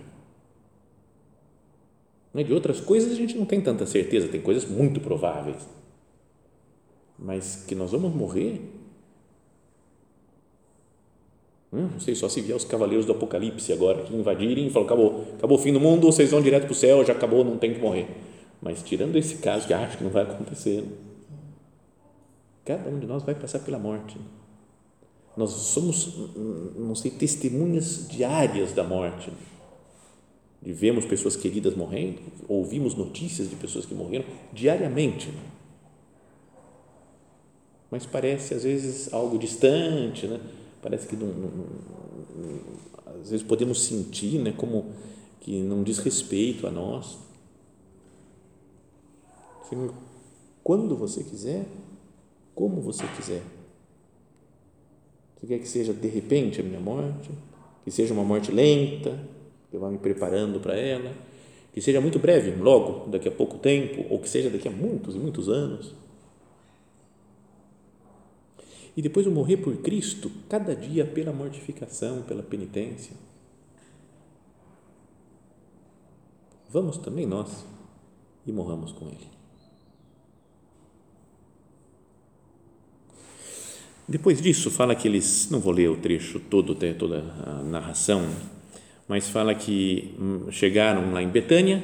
Né? 2.33 2.45
De 2.45 2.53
outras 2.53 2.79
coisas 2.79 3.11
a 3.11 3.15
gente 3.15 3.37
não 3.37 3.45
tem 3.45 3.59
tanta 3.59 3.85
certeza, 3.85 4.29
tem 4.29 4.41
coisas 4.41 4.63
muito 4.63 5.01
prováveis, 5.01 5.67
mas 7.19 7.65
que 7.67 7.75
nós 7.75 7.91
vamos 7.91 8.15
morrer. 8.15 8.61
Não 11.83 11.99
sei, 11.99 12.15
só 12.15 12.29
se 12.29 12.41
vier 12.41 12.55
os 12.55 12.63
cavaleiros 12.63 13.05
do 13.05 13.11
Apocalipse 13.11 13.73
agora 13.73 14.03
que 14.03 14.15
invadirem 14.15 14.67
e 14.67 14.69
falam: 14.69 14.85
acabou, 14.85 15.25
acabou 15.37 15.57
o 15.57 15.61
fim 15.61 15.73
do 15.73 15.79
mundo, 15.79 16.05
vocês 16.07 16.31
vão 16.31 16.41
direto 16.41 16.63
para 16.63 16.71
o 16.71 16.75
céu, 16.75 17.03
já 17.03 17.13
acabou, 17.13 17.43
não 17.43 17.57
tem 17.57 17.73
que 17.73 17.79
morrer. 17.79 18.07
Mas 18.61 18.81
tirando 18.81 19.17
esse 19.17 19.37
caso 19.37 19.67
que 19.67 19.73
acho 19.73 19.97
que 19.97 20.03
não 20.03 20.11
vai 20.11 20.23
acontecer, 20.23 20.83
cada 22.63 22.89
um 22.89 22.99
de 22.99 23.05
nós 23.05 23.23
vai 23.23 23.35
passar 23.35 23.59
pela 23.59 23.77
morte. 23.77 24.17
Nós 25.35 25.51
somos, 25.51 26.13
não 26.77 26.95
sei, 26.95 27.11
testemunhas 27.11 28.07
diárias 28.07 28.71
da 28.71 28.83
morte. 28.83 29.31
De 30.61 30.71
vemos 30.71 31.05
pessoas 31.05 31.35
queridas 31.35 31.75
morrendo, 31.75 32.21
ouvimos 32.47 32.95
notícias 32.95 33.49
de 33.49 33.55
pessoas 33.55 33.85
que 33.85 33.93
morreram 33.93 34.25
diariamente. 34.51 35.31
Mas 37.91 38.05
parece 38.05 38.53
às 38.53 38.63
vezes 38.63 39.13
algo 39.13 39.37
distante, 39.37 40.25
né? 40.25 40.39
Parece 40.85 41.07
que 41.07 41.15
não, 41.15 41.25
não, 41.25 41.49
não, 41.49 43.19
às 43.19 43.31
vezes 43.31 43.43
podemos 43.43 43.85
sentir, 43.85 44.37
né, 44.37 44.53
como 44.55 44.93
que 45.39 45.63
não 45.63 45.81
diz 45.81 45.97
respeito 45.97 46.67
a 46.67 46.69
nós. 46.69 47.17
Senhor, 49.67 49.91
quando 50.63 50.95
você 50.95 51.23
quiser, 51.23 51.65
como 52.53 52.81
você 52.81 53.03
quiser 53.15 53.41
você 55.35 55.47
quer 55.47 55.57
que 55.57 55.67
seja 55.67 55.91
de 55.91 56.07
repente 56.07 56.61
a 56.61 56.63
minha 56.63 56.79
morte? 56.79 57.31
Que 57.83 57.89
seja 57.89 58.13
uma 58.13 58.23
morte 58.23 58.51
lenta, 58.51 59.19
que 59.71 59.77
eu 59.77 59.79
vá 59.79 59.89
me 59.89 59.97
preparando 59.97 60.59
para 60.59 60.77
ela? 60.77 61.11
Que 61.73 61.81
seja 61.81 61.99
muito 61.99 62.19
breve, 62.19 62.51
logo, 62.61 63.09
daqui 63.09 63.27
a 63.27 63.31
pouco 63.31 63.57
tempo, 63.57 64.05
ou 64.07 64.19
que 64.19 64.29
seja 64.29 64.51
daqui 64.51 64.67
a 64.67 64.71
muitos 64.71 65.15
e 65.15 65.17
muitos 65.17 65.49
anos? 65.49 65.95
E 68.95 69.01
depois 69.01 69.25
eu 69.25 69.31
morrer 69.31 69.57
por 69.57 69.75
Cristo, 69.77 70.31
cada 70.49 70.75
dia 70.75 71.05
pela 71.05 71.33
mortificação, 71.33 72.21
pela 72.21 72.41
penitência. 72.41 73.15
Vamos 76.69 76.97
também 76.97 77.25
nós 77.25 77.65
e 78.45 78.51
morramos 78.51 78.91
com 78.91 79.07
Ele. 79.07 79.35
Depois 84.07 84.39
disso, 84.39 84.69
fala 84.69 84.93
que 84.93 85.07
eles, 85.07 85.49
não 85.49 85.59
vou 85.59 85.73
ler 85.73 85.89
o 85.89 85.97
trecho 85.97 86.39
todo, 86.39 86.75
toda 86.75 87.23
a 87.43 87.63
narração, 87.63 88.29
mas 89.07 89.29
fala 89.29 89.55
que 89.55 90.15
hum, 90.19 90.51
chegaram 90.51 91.11
lá 91.11 91.23
em 91.23 91.27
Betânia 91.27 91.83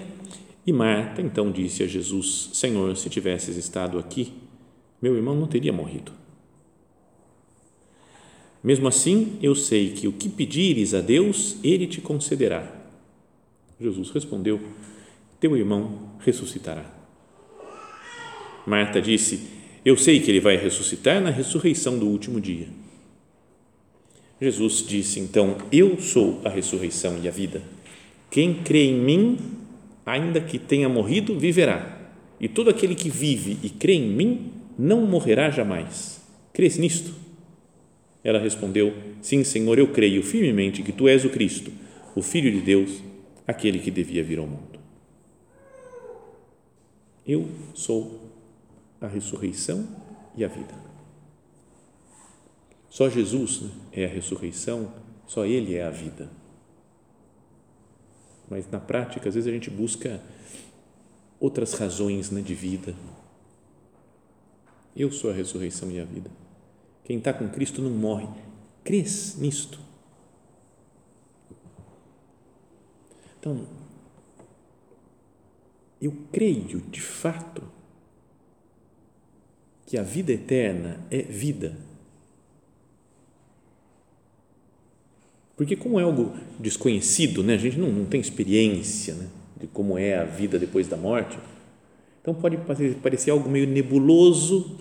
e 0.65 0.71
Marta 0.71 1.21
então 1.21 1.51
disse 1.51 1.81
a 1.81 1.87
Jesus: 1.87 2.51
Senhor, 2.53 2.95
se 2.95 3.09
tivesses 3.09 3.57
estado 3.57 3.97
aqui, 3.97 4.33
meu 5.01 5.15
irmão 5.15 5.35
não 5.35 5.47
teria 5.47 5.73
morrido. 5.73 6.11
Mesmo 8.63 8.87
assim, 8.87 9.37
eu 9.41 9.55
sei 9.55 9.91
que 9.91 10.07
o 10.07 10.11
que 10.11 10.29
pedires 10.29 10.93
a 10.93 11.01
Deus, 11.01 11.57
Ele 11.63 11.87
te 11.87 12.01
concederá. 12.01 12.71
Jesus 13.79 14.11
respondeu: 14.11 14.61
Teu 15.39 15.57
irmão 15.57 16.11
ressuscitará. 16.19 16.85
Marta 18.65 19.01
disse: 19.01 19.61
eu 19.83 19.97
sei 19.97 20.19
que 20.19 20.29
ele 20.29 20.39
vai 20.39 20.57
ressuscitar 20.57 21.19
na 21.19 21.31
ressurreição 21.31 21.97
do 21.97 22.07
último 22.07 22.39
dia. 22.39 22.67
Jesus 24.39 24.85
disse 24.87 25.19
então: 25.19 25.57
Eu 25.71 25.99
sou 25.99 26.39
a 26.45 26.49
ressurreição 26.49 27.19
e 27.21 27.27
a 27.27 27.31
vida. 27.31 27.63
Quem 28.29 28.53
crê 28.53 28.85
em 28.85 28.99
mim, 28.99 29.39
ainda 30.05 30.39
que 30.39 30.59
tenha 30.59 30.87
morrido, 30.87 31.37
viverá. 31.37 31.99
e 32.39 32.47
todo 32.47 32.69
aquele 32.71 32.95
que 32.95 33.09
vive 33.09 33.57
e 33.61 33.69
crê 33.69 33.93
em 33.93 34.07
mim 34.07 34.51
não 34.77 35.05
morrerá 35.05 35.51
jamais. 35.51 36.21
Crês 36.53 36.77
nisto? 36.77 37.20
Ela 38.23 38.39
respondeu: 38.39 38.93
Sim, 39.21 39.43
Senhor, 39.43 39.77
eu 39.79 39.91
creio 39.91 40.23
firmemente 40.23 40.83
que 40.83 40.91
tu 40.91 41.07
és 41.07 41.25
o 41.25 41.29
Cristo, 41.29 41.71
o 42.15 42.21
Filho 42.21 42.51
de 42.51 42.61
Deus, 42.61 43.01
aquele 43.47 43.79
que 43.79 43.91
devia 43.91 44.23
vir 44.23 44.39
ao 44.39 44.47
mundo. 44.47 44.79
Eu 47.25 47.49
sou 47.73 48.29
a 48.99 49.07
ressurreição 49.07 49.87
e 50.35 50.43
a 50.43 50.47
vida. 50.47 50.73
Só 52.89 53.09
Jesus 53.09 53.61
né, 53.61 53.71
é 53.93 54.05
a 54.05 54.09
ressurreição, 54.09 54.93
só 55.25 55.45
Ele 55.45 55.75
é 55.75 55.83
a 55.83 55.89
vida. 55.89 56.29
Mas 58.49 58.69
na 58.69 58.79
prática, 58.79 59.29
às 59.29 59.35
vezes 59.35 59.47
a 59.47 59.51
gente 59.51 59.69
busca 59.69 60.21
outras 61.39 61.73
razões 61.73 62.29
né, 62.29 62.41
de 62.41 62.53
vida. 62.53 62.93
Eu 64.93 65.09
sou 65.09 65.29
a 65.29 65.33
ressurreição 65.33 65.89
e 65.89 65.99
a 65.99 66.03
vida. 66.03 66.29
Quem 67.03 67.17
está 67.17 67.33
com 67.33 67.49
Cristo 67.49 67.81
não 67.81 67.91
morre. 67.91 68.27
Crês 68.83 69.35
nisto? 69.37 69.79
Então, 73.39 73.67
eu 76.01 76.13
creio 76.31 76.79
de 76.81 77.01
fato 77.01 77.63
que 79.85 79.97
a 79.97 80.03
vida 80.03 80.31
eterna 80.31 80.99
é 81.09 81.21
vida. 81.21 81.75
Porque, 85.57 85.75
como 85.75 85.99
é 85.99 86.03
algo 86.03 86.33
desconhecido, 86.59 87.43
né? 87.43 87.55
a 87.55 87.57
gente 87.57 87.77
não, 87.77 87.91
não 87.91 88.05
tem 88.05 88.21
experiência 88.21 89.13
né? 89.15 89.27
de 89.59 89.67
como 89.67 89.97
é 89.97 90.17
a 90.17 90.23
vida 90.23 90.57
depois 90.57 90.87
da 90.87 90.97
morte, 90.97 91.37
então 92.21 92.33
pode 92.33 92.57
parecer 93.01 93.31
algo 93.31 93.49
meio 93.49 93.67
nebuloso, 93.67 94.77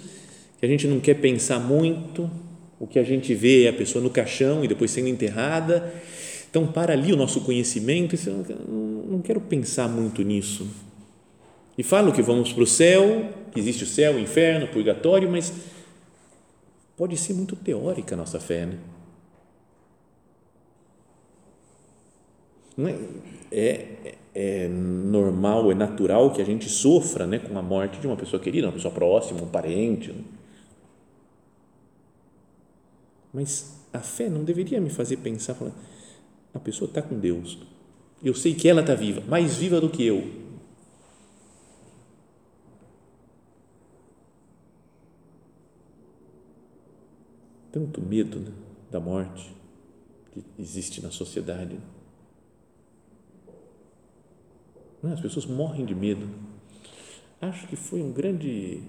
que 0.60 0.66
a 0.66 0.68
gente 0.68 0.86
não 0.86 1.00
quer 1.00 1.14
pensar 1.14 1.58
muito, 1.58 2.30
o 2.78 2.86
que 2.86 2.98
a 2.98 3.02
gente 3.02 3.34
vê 3.34 3.64
é 3.64 3.70
a 3.70 3.72
pessoa 3.72 4.04
no 4.04 4.10
caixão 4.10 4.62
e 4.62 4.68
depois 4.68 4.90
sendo 4.90 5.08
enterrada. 5.08 5.92
Então, 6.48 6.66
para 6.66 6.92
ali 6.92 7.12
o 7.12 7.16
nosso 7.16 7.40
conhecimento, 7.40 8.14
não 8.68 9.20
quero 9.20 9.40
pensar 9.40 9.88
muito 9.88 10.22
nisso 10.22 10.66
e 11.80 11.82
falam 11.82 12.12
que 12.12 12.20
vamos 12.20 12.52
para 12.52 12.62
o 12.62 12.66
céu, 12.66 13.30
que 13.50 13.58
existe 13.58 13.84
o 13.84 13.86
céu, 13.86 14.16
o 14.16 14.18
inferno, 14.18 14.66
o 14.66 14.68
purgatório, 14.68 15.30
mas 15.30 15.50
pode 16.94 17.16
ser 17.16 17.32
muito 17.32 17.56
teórica 17.56 18.14
a 18.14 18.18
nossa 18.18 18.38
fé, 18.38 18.66
né? 18.66 18.78
É, 23.50 23.86
é, 24.04 24.14
é 24.34 24.68
normal, 24.68 25.72
é 25.72 25.74
natural 25.74 26.30
que 26.32 26.42
a 26.42 26.44
gente 26.44 26.68
sofra 26.68 27.26
né, 27.26 27.38
com 27.38 27.58
a 27.58 27.62
morte 27.62 27.98
de 27.98 28.06
uma 28.06 28.16
pessoa 28.16 28.40
querida, 28.40 28.66
uma 28.66 28.72
pessoa 28.74 28.92
próxima, 28.92 29.42
um 29.42 29.48
parente. 29.48 30.12
Né? 30.12 30.20
Mas 33.32 33.78
a 33.92 34.00
fé 34.00 34.28
não 34.28 34.44
deveria 34.44 34.80
me 34.80 34.90
fazer 34.90 35.18
pensar, 35.18 35.54
falar, 35.54 35.72
a 36.52 36.58
pessoa 36.58 36.88
está 36.88 37.00
com 37.00 37.18
Deus, 37.18 37.58
eu 38.22 38.34
sei 38.34 38.54
que 38.54 38.68
ela 38.68 38.80
está 38.80 38.94
viva, 38.94 39.22
mais 39.22 39.56
viva 39.56 39.80
do 39.80 39.88
que 39.88 40.04
eu, 40.04 40.40
tanto 47.72 48.00
medo 48.00 48.38
né, 48.38 48.52
da 48.90 49.00
morte 49.00 49.54
que 50.32 50.44
existe 50.58 51.00
na 51.00 51.10
sociedade. 51.10 51.78
Não, 55.02 55.12
as 55.12 55.20
pessoas 55.20 55.46
morrem 55.46 55.86
de 55.86 55.94
medo. 55.94 56.28
Acho 57.40 57.66
que 57.66 57.76
foi 57.76 58.02
um 58.02 58.12
grande, 58.12 58.82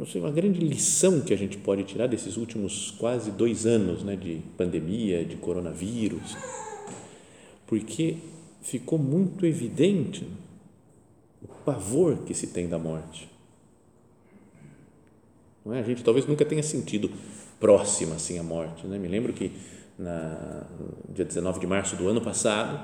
não 0.00 0.06
sei, 0.06 0.20
uma 0.20 0.32
grande 0.32 0.58
lição 0.60 1.20
que 1.20 1.32
a 1.32 1.36
gente 1.36 1.56
pode 1.58 1.84
tirar 1.84 2.08
desses 2.08 2.36
últimos 2.36 2.90
quase 2.92 3.30
dois 3.30 3.66
anos 3.66 4.02
né, 4.02 4.16
de 4.16 4.40
pandemia, 4.56 5.24
de 5.24 5.36
coronavírus, 5.36 6.36
porque 7.68 8.16
ficou 8.60 8.98
muito 8.98 9.46
evidente 9.46 10.26
o 11.42 11.48
pavor 11.64 12.24
que 12.24 12.34
se 12.34 12.48
tem 12.48 12.68
da 12.68 12.78
morte 12.78 13.30
não 15.64 15.74
é? 15.74 15.80
A 15.80 15.82
gente 15.82 16.02
talvez 16.02 16.26
nunca 16.26 16.44
tenha 16.44 16.62
sentido 16.62 17.10
próxima 17.58 18.14
assim 18.16 18.38
a 18.38 18.42
morte. 18.42 18.86
Né? 18.86 18.98
Me 18.98 19.08
lembro 19.08 19.32
que 19.32 19.52
na, 19.98 20.66
no 20.78 21.14
dia 21.14 21.24
19 21.24 21.60
de 21.60 21.66
março 21.66 21.96
do 21.96 22.08
ano 22.08 22.20
passado, 22.20 22.80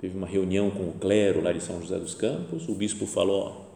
teve 0.00 0.16
uma 0.16 0.26
reunião 0.26 0.70
com 0.70 0.84
o 0.88 0.92
clero 0.92 1.42
lá 1.42 1.52
de 1.52 1.60
São 1.60 1.80
José 1.80 1.98
dos 1.98 2.14
Campos. 2.14 2.68
O 2.68 2.74
bispo 2.74 3.06
falou: 3.06 3.71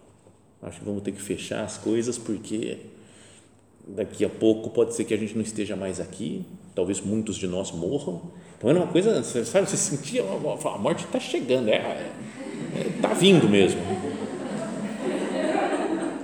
Acho 0.66 0.80
que 0.80 0.84
vamos 0.84 1.02
ter 1.02 1.12
que 1.12 1.22
fechar 1.22 1.64
as 1.64 1.78
coisas 1.78 2.18
porque 2.18 2.78
daqui 3.86 4.24
a 4.24 4.28
pouco 4.28 4.68
pode 4.70 4.94
ser 4.94 5.04
que 5.04 5.14
a 5.14 5.16
gente 5.16 5.34
não 5.34 5.42
esteja 5.42 5.76
mais 5.76 6.00
aqui, 6.00 6.44
talvez 6.74 7.00
muitos 7.00 7.36
de 7.36 7.46
nós 7.46 7.72
morram. 7.72 8.20
Então 8.58 8.68
era 8.68 8.78
uma 8.80 8.88
coisa, 8.88 9.22
sabe, 9.22 9.70
você 9.70 9.76
sentia 9.76 10.22
a 10.22 10.78
morte 10.78 11.04
está 11.04 11.20
chegando, 11.20 11.68
é, 11.68 12.10
está 12.96 13.12
é, 13.12 13.14
vindo 13.14 13.48
mesmo 13.48 13.80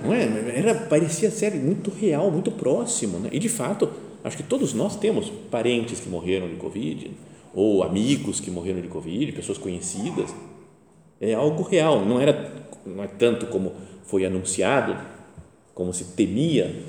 não 0.03 0.13
é? 0.13 0.59
Era, 0.59 0.75
parecia 0.75 1.31
ser 1.31 1.55
muito 1.55 1.89
real, 1.89 2.29
muito 2.29 2.51
próximo, 2.51 3.17
né? 3.19 3.29
E 3.31 3.39
de 3.39 3.49
fato, 3.49 3.89
acho 4.23 4.37
que 4.37 4.43
todos 4.43 4.73
nós 4.73 4.95
temos 4.97 5.31
parentes 5.49 5.99
que 5.99 6.09
morreram 6.09 6.49
de 6.49 6.55
Covid, 6.55 7.11
ou 7.53 7.83
amigos 7.83 8.39
que 8.39 8.51
morreram 8.51 8.81
de 8.81 8.89
Covid, 8.89 9.31
pessoas 9.31 9.57
conhecidas. 9.57 10.35
É 11.21 11.33
algo 11.33 11.63
real, 11.63 12.03
não 12.05 12.19
era 12.19 12.61
não 12.85 13.01
é 13.01 13.07
tanto 13.07 13.47
como 13.47 13.71
foi 14.03 14.25
anunciado, 14.25 14.95
como 15.73 15.93
se 15.93 16.15
temia. 16.15 16.83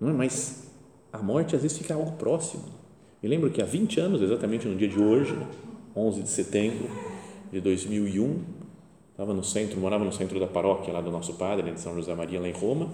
Não 0.00 0.10
é? 0.10 0.12
Mas 0.12 0.70
a 1.12 1.18
morte 1.18 1.54
às 1.54 1.62
vezes 1.62 1.76
fica 1.76 1.94
algo 1.94 2.12
próximo. 2.12 2.64
Me 3.22 3.28
lembro 3.28 3.50
que 3.50 3.60
há 3.60 3.64
20 3.64 4.00
anos, 4.00 4.22
exatamente 4.22 4.66
no 4.66 4.76
dia 4.76 4.88
de 4.88 5.00
hoje, 5.00 5.36
11 5.94 6.22
de 6.22 6.28
setembro 6.28 6.88
de 7.50 7.60
2001, 7.60 8.42
estava 9.10 9.34
no 9.34 9.42
centro, 9.42 9.80
morava 9.80 10.04
no 10.04 10.12
centro 10.12 10.38
da 10.38 10.46
paróquia 10.46 10.92
lá 10.92 11.00
do 11.00 11.10
nosso 11.10 11.34
padre, 11.34 11.72
de 11.72 11.80
São 11.80 11.94
José 11.94 12.14
Maria, 12.14 12.40
lá 12.40 12.48
em 12.48 12.52
Roma, 12.52 12.90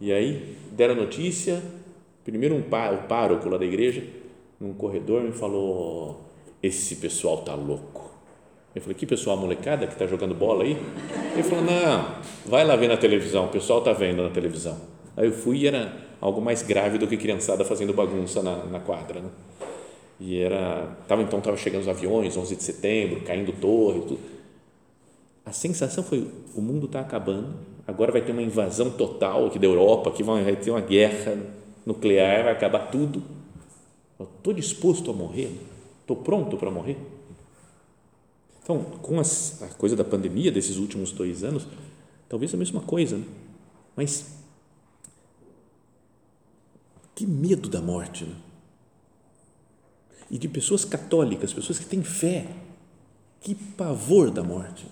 e 0.00 0.10
aí 0.12 0.56
deram 0.72 0.94
notícia, 0.94 1.62
primeiro 2.24 2.54
um 2.54 2.62
pá, 2.62 2.90
o 2.90 3.06
pároco 3.06 3.48
lá 3.50 3.58
da 3.58 3.66
igreja, 3.66 4.02
num 4.58 4.72
corredor, 4.72 5.22
me 5.22 5.32
falou, 5.32 6.22
esse 6.62 6.96
pessoal 6.96 7.42
tá 7.42 7.54
louco. 7.54 8.17
Eu 8.74 8.82
falei, 8.82 8.94
que 8.94 9.06
pessoal, 9.06 9.36
a 9.36 9.40
molecada 9.40 9.86
que 9.86 9.94
está 9.94 10.06
jogando 10.06 10.34
bola 10.34 10.64
aí? 10.64 10.76
Ele 11.32 11.42
falou, 11.42 11.64
não, 11.64 12.14
vai 12.46 12.64
lá 12.64 12.76
ver 12.76 12.88
na 12.88 12.96
televisão, 12.96 13.46
o 13.46 13.48
pessoal 13.48 13.80
está 13.80 13.92
vendo 13.92 14.22
na 14.22 14.30
televisão. 14.30 14.78
Aí 15.16 15.26
eu 15.26 15.32
fui 15.32 15.58
e 15.58 15.66
era 15.66 15.92
algo 16.20 16.40
mais 16.40 16.62
grave 16.62 16.98
do 16.98 17.06
que 17.06 17.16
criançada 17.16 17.64
fazendo 17.64 17.92
bagunça 17.92 18.42
na, 18.42 18.64
na 18.64 18.80
quadra, 18.80 19.20
né? 19.20 19.28
E 20.20 20.40
era, 20.40 20.96
tava, 21.06 21.22
então 21.22 21.38
estava 21.38 21.56
chegando 21.56 21.82
os 21.82 21.88
aviões, 21.88 22.36
11 22.36 22.56
de 22.56 22.62
setembro, 22.62 23.20
caindo 23.20 23.52
torre, 23.52 24.00
tudo 24.00 24.18
a 25.48 25.52
sensação 25.52 26.04
foi: 26.04 26.28
o 26.54 26.60
mundo 26.60 26.84
está 26.84 27.00
acabando, 27.00 27.54
agora 27.86 28.12
vai 28.12 28.20
ter 28.20 28.32
uma 28.32 28.42
invasão 28.42 28.90
total 28.90 29.46
aqui 29.46 29.58
da 29.58 29.66
Europa, 29.66 30.10
que 30.10 30.22
vai 30.22 30.56
ter 30.56 30.70
uma 30.70 30.82
guerra 30.82 31.38
nuclear, 31.86 32.44
vai 32.44 32.52
acabar 32.52 32.90
tudo. 32.90 33.22
Estou 34.20 34.52
disposto 34.52 35.10
a 35.10 35.14
morrer? 35.14 35.58
Estou 36.02 36.16
pronto 36.16 36.58
para 36.58 36.70
morrer? 36.70 36.98
Então, 38.68 38.84
com 39.00 39.18
as, 39.18 39.62
a 39.62 39.68
coisa 39.68 39.96
da 39.96 40.04
pandemia 40.04 40.52
desses 40.52 40.76
últimos 40.76 41.10
dois 41.10 41.42
anos, 41.42 41.66
talvez 42.28 42.52
a 42.52 42.56
mesma 42.58 42.82
coisa, 42.82 43.16
né? 43.16 43.24
mas 43.96 44.26
que 47.14 47.26
medo 47.26 47.66
da 47.66 47.80
morte, 47.80 48.24
né? 48.26 48.36
E 50.30 50.36
de 50.36 50.46
pessoas 50.46 50.84
católicas, 50.84 51.50
pessoas 51.50 51.78
que 51.78 51.86
têm 51.86 52.02
fé, 52.04 52.46
que 53.40 53.54
pavor 53.54 54.30
da 54.30 54.42
morte. 54.42 54.86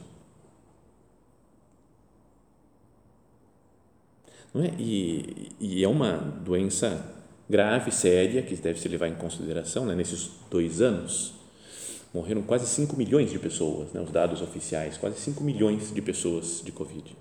Não 4.55 4.63
é? 4.63 4.75
e, 4.79 5.53
e 5.61 5.85
é 5.85 5.89
uma 5.89 6.17
doença 6.17 7.15
grave, 7.47 7.93
séria, 7.93 8.41
que 8.41 8.57
deve 8.57 8.81
se 8.81 8.89
levar 8.89 9.09
em 9.09 9.17
consideração 9.17 9.85
né? 9.85 9.95
nesses 9.95 10.31
dois 10.51 10.81
anos. 10.81 11.36
Morreram 12.17 12.41
quase 12.41 12.67
5 12.67 12.97
milhões 12.97 13.31
de 13.31 13.39
pessoas, 13.39 13.93
né? 13.93 14.01
os 14.01 14.11
dados 14.11 14.41
oficiais, 14.41 14.97
quase 14.97 15.21
5 15.21 15.45
milhões 15.45 15.93
de 15.93 16.01
pessoas 16.01 16.63
de 16.65 16.73
Covid. 16.73 17.15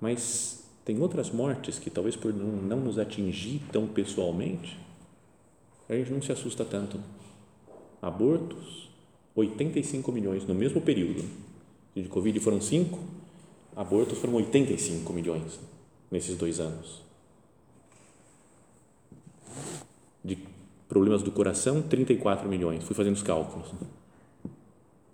Mas 0.00 0.62
tem 0.84 1.02
outras 1.02 1.28
mortes 1.30 1.80
que 1.80 1.90
talvez 1.90 2.14
por 2.14 2.32
não, 2.32 2.46
não 2.46 2.80
nos 2.80 2.96
atingir 2.96 3.60
tão 3.72 3.88
pessoalmente, 3.88 4.78
a 5.88 5.96
gente 5.96 6.12
não 6.12 6.22
se 6.22 6.30
assusta 6.30 6.64
tanto. 6.64 7.00
Abortos, 8.00 8.88
85 9.34 10.12
milhões 10.12 10.46
no 10.46 10.54
mesmo 10.54 10.80
período. 10.80 11.28
De 11.92 12.04
Covid 12.04 12.38
foram 12.38 12.60
5, 12.60 13.00
abortos 13.74 14.16
foram 14.18 14.34
85 14.34 15.12
milhões 15.12 15.58
nesses 16.08 16.36
dois 16.36 16.60
anos. 16.60 17.02
Problemas 20.88 21.22
do 21.22 21.32
coração, 21.32 21.82
34 21.82 22.48
milhões. 22.48 22.84
Fui 22.84 22.94
fazendo 22.94 23.14
os 23.14 23.22
cálculos. 23.22 23.72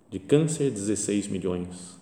De 0.09 0.19
câncer, 0.19 0.69
16 0.69 1.27
milhões. 1.27 1.99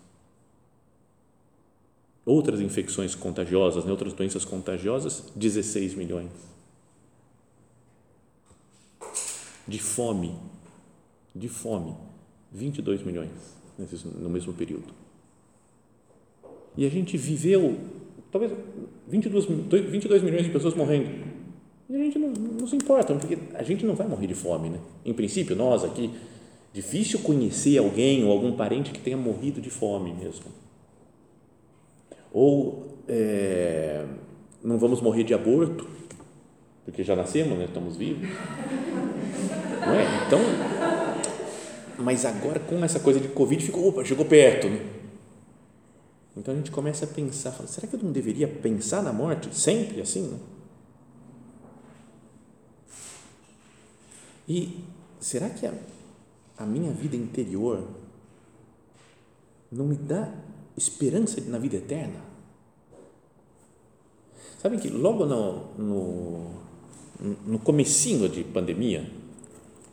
Outras 2.26 2.60
infecções 2.60 3.16
contagiosas, 3.16 3.86
né? 3.86 3.92
outras 3.92 4.14
doenças 4.14 4.46
contagiosas, 4.46 5.32
16 5.36 5.96
milhões. 5.96 6.32
De 9.68 9.80
fome, 9.80 10.36
de 11.34 11.48
fome, 11.48 11.96
22 12.52 13.04
milhões 13.04 13.30
no 14.20 14.30
mesmo 14.30 14.54
período. 14.54 14.94
E 16.76 16.86
a 16.86 16.90
gente 16.90 17.18
viveu, 17.18 17.78
talvez, 18.32 18.54
22, 19.08 19.46
22 19.46 20.24
milhões 20.24 20.46
de 20.46 20.52
pessoas 20.52 20.74
morrendo. 20.74 21.31
E 21.92 21.96
a 21.96 21.98
gente 21.98 22.18
não, 22.18 22.30
não 22.30 22.66
se 22.66 22.76
importa, 22.78 23.14
porque 23.14 23.38
a 23.54 23.64
gente 23.64 23.86
não 23.86 23.96
vai 23.96 24.08
morrer 24.08 24.26
de 24.26 24.34
fome, 24.34 24.70
né? 24.70 24.80
Em 25.04 25.14
princípio, 25.14 25.58
nós 25.58 25.84
aqui, 25.84 26.10
difícil 26.72 27.20
conhecer 27.20 27.78
alguém 27.78 28.24
ou 28.24 28.32
algum 28.32 28.54
parente 28.54 28.92
que 28.92 29.00
tenha 29.02 29.18
morrido 29.18 29.60
de 29.60 29.70
fome 29.70 30.14
mesmo. 30.14 30.46
Ou 32.32 32.96
é, 33.10 34.06
não 34.64 34.78
vamos 34.78 35.02
morrer 35.02 35.26
de 35.26 35.34
aborto, 35.34 35.86
porque 36.86 37.04
já 37.04 37.14
nascemos, 37.14 37.58
né? 37.58 37.66
estamos 37.66 37.98
vivos. 37.98 38.30
Não 39.86 39.94
é? 39.94 40.26
Então, 40.26 40.40
mas 41.98 42.24
agora 42.24 42.62
com 42.62 42.82
essa 42.86 43.02
coisa 43.02 43.20
de 43.20 43.28
Covid, 43.28 43.66
ficou, 43.66 43.90
opa, 43.90 44.06
chegou 44.06 44.24
perto. 44.24 44.70
Né? 44.70 44.80
Então 46.38 46.54
a 46.54 46.58
gente 46.58 46.72
começa 46.72 47.04
a 47.04 47.08
pensar, 47.10 47.52
será 47.68 47.86
que 47.86 47.98
eu 47.98 48.00
não 48.02 48.14
deveria 48.14 48.48
pensar 48.48 49.04
na 49.04 49.12
morte 49.12 49.54
sempre 49.54 50.00
assim? 50.00 50.22
Né? 50.22 50.38
E 54.52 54.84
será 55.18 55.50
que 55.50 55.66
a, 55.66 55.74
a 56.58 56.66
minha 56.66 56.92
vida 56.92 57.16
interior 57.16 57.88
não 59.72 59.86
me 59.86 59.96
dá 59.96 60.30
esperança 60.76 61.40
na 61.48 61.58
vida 61.58 61.78
eterna? 61.78 62.20
Sabem 64.62 64.78
que 64.78 64.90
logo 64.90 65.26
no, 65.26 65.74
no, 65.78 66.52
no 67.48 67.60
comecinho 67.60 68.28
de 68.28 68.44
pandemia, 68.44 69.10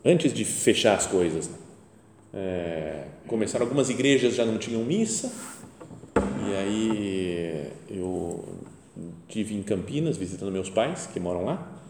antes 0.03 0.33
de 0.33 0.43
fechar 0.43 0.97
as 0.97 1.07
coisas, 1.07 1.49
é, 2.33 3.07
começaram 3.27 3.65
algumas 3.65 3.89
igrejas 3.89 4.35
já 4.35 4.45
não 4.45 4.57
tinham 4.57 4.83
missa 4.83 5.31
e 6.45 6.55
aí 6.55 7.71
eu 7.89 8.43
tive 9.29 9.55
em 9.55 9.63
Campinas 9.63 10.17
visitando 10.17 10.51
meus 10.51 10.69
pais 10.69 11.07
que 11.07 11.17
moram 11.17 11.45
lá 11.45 11.81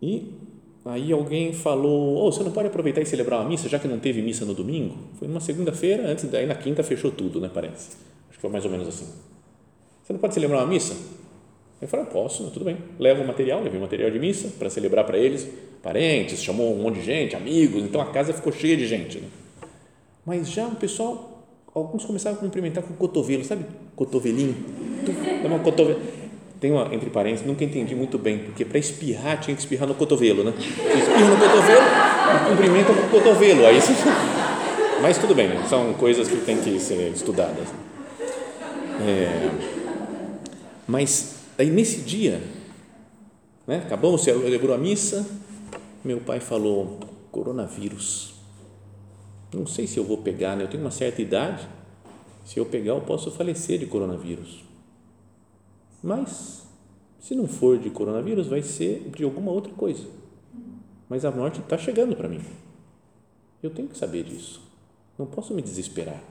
e 0.00 0.49
aí 0.84 1.12
alguém 1.12 1.52
falou 1.52 2.26
oh, 2.26 2.32
você 2.32 2.42
não 2.42 2.52
pode 2.52 2.68
aproveitar 2.68 3.00
e 3.00 3.06
celebrar 3.06 3.40
uma 3.40 3.48
missa 3.48 3.68
já 3.68 3.78
que 3.78 3.88
não 3.88 3.98
teve 3.98 4.22
missa 4.22 4.44
no 4.44 4.54
domingo 4.54 4.96
foi 5.18 5.28
numa 5.28 5.40
segunda-feira 5.40 6.06
antes 6.08 6.24
daí 6.30 6.46
na 6.46 6.54
quinta 6.54 6.82
fechou 6.82 7.10
tudo 7.10 7.40
né 7.40 7.50
parece 7.52 7.96
acho 8.28 8.36
que 8.36 8.40
foi 8.40 8.50
mais 8.50 8.64
ou 8.64 8.70
menos 8.70 8.88
assim 8.88 9.06
você 10.02 10.12
não 10.12 10.20
pode 10.20 10.34
celebrar 10.34 10.60
uma 10.60 10.66
missa 10.66 10.96
eu 11.80 11.88
falei 11.88 12.06
posso 12.06 12.50
tudo 12.50 12.64
bem 12.64 12.76
leva 12.98 13.22
o 13.22 13.26
material 13.26 13.62
levei 13.62 13.78
o 13.78 13.82
material 13.82 14.10
de 14.10 14.18
missa 14.18 14.48
para 14.58 14.70
celebrar 14.70 15.04
para 15.04 15.18
eles 15.18 15.48
parentes, 15.82 16.42
chamou 16.42 16.74
um 16.74 16.82
monte 16.82 16.96
de 16.96 17.02
gente, 17.02 17.36
amigos, 17.36 17.82
então 17.82 18.00
a 18.00 18.06
casa 18.06 18.32
ficou 18.32 18.52
cheia 18.52 18.76
de 18.76 18.86
gente. 18.86 19.18
Né? 19.18 19.28
Mas 20.24 20.50
já 20.50 20.66
o 20.66 20.76
pessoal, 20.76 21.44
alguns 21.74 22.04
começaram 22.04 22.36
a 22.36 22.40
cumprimentar 22.40 22.82
com 22.82 22.92
o 22.92 22.96
cotovelo, 22.96 23.44
sabe? 23.44 23.64
Cotovelinho. 23.96 24.54
Dá 25.42 25.48
uma 25.48 25.58
cotovelo. 25.60 26.00
Tem 26.60 26.70
uma, 26.70 26.94
entre 26.94 27.08
parênteses, 27.08 27.46
nunca 27.46 27.64
entendi 27.64 27.94
muito 27.94 28.18
bem, 28.18 28.38
porque 28.38 28.64
para 28.64 28.78
espirrar 28.78 29.40
tinha 29.40 29.54
que 29.54 29.62
espirrar 29.62 29.88
no 29.88 29.94
cotovelo, 29.94 30.44
né? 30.44 30.52
Você 30.52 30.98
espirra 30.98 31.30
no 31.30 31.38
cotovelo 31.38 32.10
cumprimenta 32.48 32.92
com 32.92 33.00
o 33.00 33.08
cotovelo. 33.10 33.66
Aí 33.66 33.80
você... 33.80 33.92
Mas 35.02 35.16
tudo 35.18 35.34
bem, 35.34 35.48
né? 35.48 35.64
são 35.68 35.94
coisas 35.94 36.28
que 36.28 36.36
têm 36.36 36.58
que 36.58 36.78
ser 36.78 37.10
estudadas. 37.12 37.68
É, 39.00 39.50
mas 40.86 41.36
aí 41.56 41.70
nesse 41.70 42.02
dia, 42.02 42.42
né? 43.66 43.78
acabou, 43.78 44.18
celebrou 44.18 44.74
a 44.74 44.78
missa, 44.78 45.26
meu 46.04 46.18
pai 46.18 46.38
falou: 46.38 47.00
coronavírus. 47.32 48.34
Não 49.54 49.66
sei 49.66 49.86
se 49.86 49.96
eu 49.96 50.04
vou 50.04 50.18
pegar, 50.18 50.54
né? 50.54 50.64
eu 50.64 50.68
tenho 50.68 50.82
uma 50.82 50.90
certa 50.90 51.22
idade. 51.22 51.66
Se 52.44 52.60
eu 52.60 52.66
pegar, 52.66 52.92
eu 52.92 53.00
posso 53.00 53.30
falecer 53.30 53.78
de 53.78 53.86
coronavírus. 53.86 54.62
Mas, 56.02 56.66
se 57.18 57.34
não 57.34 57.46
for 57.46 57.78
de 57.78 57.90
coronavírus, 57.90 58.46
vai 58.46 58.62
ser 58.62 59.10
de 59.14 59.24
alguma 59.24 59.52
outra 59.52 59.72
coisa. 59.72 60.06
Mas 61.08 61.24
a 61.24 61.30
morte 61.30 61.60
está 61.60 61.76
chegando 61.76 62.16
para 62.16 62.28
mim. 62.28 62.40
Eu 63.62 63.70
tenho 63.70 63.88
que 63.88 63.98
saber 63.98 64.24
disso. 64.24 64.62
Não 65.18 65.26
posso 65.26 65.52
me 65.54 65.60
desesperar. 65.60 66.22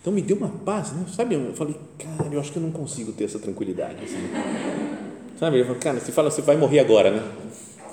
Então 0.00 0.12
me 0.12 0.20
deu 0.20 0.36
uma 0.36 0.48
paz, 0.48 0.92
né? 0.92 1.06
sabe? 1.08 1.34
Eu 1.34 1.54
falei, 1.54 1.74
cara, 1.98 2.32
eu 2.32 2.38
acho 2.38 2.52
que 2.52 2.58
eu 2.58 2.62
não 2.62 2.70
consigo 2.70 3.12
ter 3.12 3.24
essa 3.24 3.38
tranquilidade. 3.38 4.04
Assim. 4.04 4.18
Sabe? 5.38 5.58
Eu 5.58 5.64
falei, 5.64 5.80
cara, 5.80 5.98
você 5.98 6.12
fala, 6.12 6.30
você 6.30 6.42
vai 6.42 6.56
morrer 6.56 6.78
agora, 6.78 7.10
né? 7.10 7.22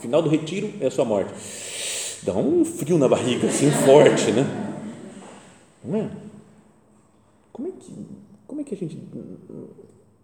final 0.01 0.21
do 0.21 0.29
retiro 0.29 0.73
é 0.81 0.87
a 0.87 0.91
sua 0.91 1.05
morte. 1.05 1.31
Dá 2.23 2.33
um 2.33 2.65
frio 2.65 2.97
na 2.97 3.07
barriga, 3.07 3.47
assim, 3.47 3.69
forte, 3.85 4.31
né? 4.31 4.45
Não 5.83 5.99
é? 5.99 6.09
Como 7.53 7.67
é 7.67 7.71
que, 7.71 7.93
como 8.47 8.61
é 8.61 8.63
que 8.63 8.73
a 8.73 8.77
gente 8.77 8.97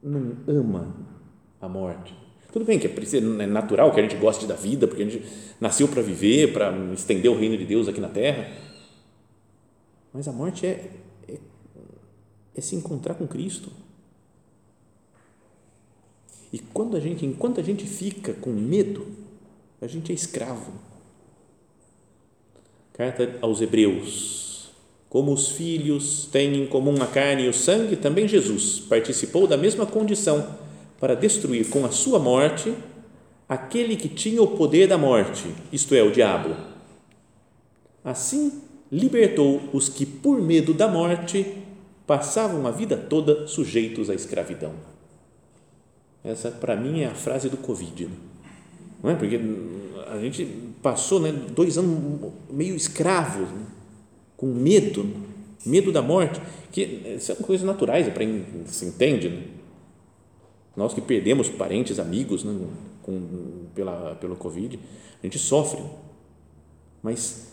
não 0.01 0.37
ama 0.47 0.95
a 1.59 1.67
morte? 1.67 2.13
Tudo 2.51 2.65
bem 2.65 2.79
que 2.79 2.87
é, 2.87 2.91
é 3.17 3.45
natural 3.45 3.93
que 3.93 3.99
a 3.99 4.03
gente 4.03 4.15
goste 4.15 4.45
da 4.45 4.55
vida, 4.55 4.87
porque 4.87 5.03
a 5.03 5.05
gente 5.05 5.23
nasceu 5.59 5.87
para 5.87 6.01
viver, 6.01 6.53
para 6.53 6.75
estender 6.93 7.29
o 7.29 7.37
reino 7.37 7.57
de 7.57 7.65
Deus 7.65 7.87
aqui 7.87 7.99
na 7.99 8.09
terra. 8.09 8.49
Mas 10.13 10.27
a 10.27 10.31
morte 10.31 10.65
é, 10.65 10.89
é, 11.27 11.37
é 12.55 12.61
se 12.61 12.75
encontrar 12.75 13.15
com 13.15 13.27
Cristo. 13.27 13.71
E 16.51 16.59
quando 16.59 16.95
a 16.95 16.99
gente, 16.99 17.25
enquanto 17.25 17.59
a 17.59 17.63
gente 17.63 17.85
fica 17.85 18.33
com 18.33 18.49
medo, 18.49 19.05
a 19.81 19.87
gente 19.87 20.11
é 20.11 20.15
escravo. 20.15 20.71
Carta 22.93 23.37
aos 23.41 23.61
Hebreus. 23.61 24.46
Como 25.09 25.31
os 25.31 25.49
filhos 25.49 26.27
têm 26.31 26.63
em 26.63 26.67
comum 26.67 27.01
a 27.01 27.07
carne 27.07 27.43
e 27.43 27.49
o 27.49 27.53
sangue, 27.53 27.95
também 27.95 28.27
Jesus 28.27 28.79
participou 28.79 29.47
da 29.47 29.55
mesma 29.55 29.85
condição 29.85 30.55
para 30.99 31.15
destruir 31.15 31.69
com 31.69 31.85
a 31.85 31.91
sua 31.91 32.19
morte 32.19 32.73
aquele 33.47 33.95
que 33.95 34.09
tinha 34.09 34.41
o 34.41 34.47
poder 34.47 34.87
da 34.87 34.97
morte, 34.97 35.45
isto 35.71 35.95
é, 35.95 36.03
o 36.03 36.11
diabo. 36.11 36.55
Assim, 38.03 38.61
libertou 38.91 39.61
os 39.71 39.87
que, 39.87 40.05
por 40.05 40.41
medo 40.41 40.73
da 40.73 40.87
morte, 40.87 41.45
passavam 42.05 42.67
a 42.67 42.71
vida 42.71 42.97
toda 42.97 43.47
sujeitos 43.47 44.09
à 44.09 44.13
escravidão. 44.13 44.73
Essa, 46.23 46.51
para 46.51 46.75
mim, 46.75 47.01
é 47.01 47.05
a 47.05 47.15
frase 47.15 47.47
do 47.47 47.57
Covid. 47.57 48.05
Né? 48.05 48.11
não 49.01 49.09
é? 49.11 49.15
Porque 49.15 49.39
a 50.09 50.17
gente 50.19 50.45
passou 50.81 51.19
né, 51.19 51.31
dois 51.31 51.77
anos 51.77 52.31
meio 52.49 52.75
escravos, 52.75 53.49
né? 53.49 53.65
Com 54.37 54.45
medo, 54.45 55.05
medo 55.65 55.91
da 55.91 56.01
morte, 56.01 56.39
que 56.71 57.17
são 57.19 57.35
coisas 57.37 57.65
naturais, 57.65 58.05
se 58.67 58.85
entende. 58.85 59.29
Né? 59.29 59.43
Nós 60.75 60.93
que 60.93 61.01
perdemos 61.01 61.49
parentes, 61.49 61.97
amigos 61.97 62.43
né, 62.43 62.67
com, 63.01 63.65
pela, 63.73 64.15
pelo 64.15 64.35
Covid, 64.35 64.79
a 65.21 65.25
gente 65.25 65.39
sofre, 65.39 65.81
mas 67.01 67.51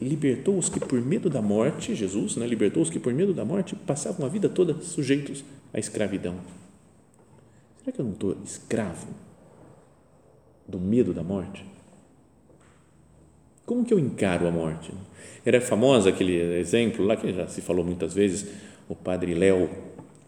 libertou 0.00 0.56
os 0.56 0.68
que 0.68 0.78
por 0.78 1.00
medo 1.00 1.28
da 1.28 1.42
morte, 1.42 1.94
Jesus 1.94 2.36
né, 2.36 2.46
libertou 2.46 2.82
os 2.82 2.90
que 2.90 3.00
por 3.00 3.12
medo 3.12 3.34
da 3.34 3.44
morte 3.44 3.74
passavam 3.74 4.24
a 4.24 4.28
vida 4.28 4.48
toda 4.48 4.80
sujeitos 4.80 5.44
à 5.72 5.80
escravidão. 5.80 6.36
Será 7.78 7.92
que 7.92 8.00
eu 8.00 8.04
não 8.04 8.12
estou 8.12 8.36
escravo 8.44 9.08
do 10.66 10.78
medo 10.78 11.12
da 11.12 11.22
morte? 11.22 11.73
Como 13.66 13.82
que 13.82 13.94
eu 13.94 13.98
encaro 13.98 14.46
a 14.46 14.50
morte? 14.50 14.92
Era 15.44 15.60
famosa 15.60 16.10
aquele 16.10 16.58
exemplo 16.58 17.04
lá 17.04 17.16
que 17.16 17.32
já 17.32 17.46
se 17.46 17.62
falou 17.62 17.84
muitas 17.84 18.12
vezes, 18.12 18.46
o 18.88 18.94
padre 18.94 19.32
Léo, 19.32 19.70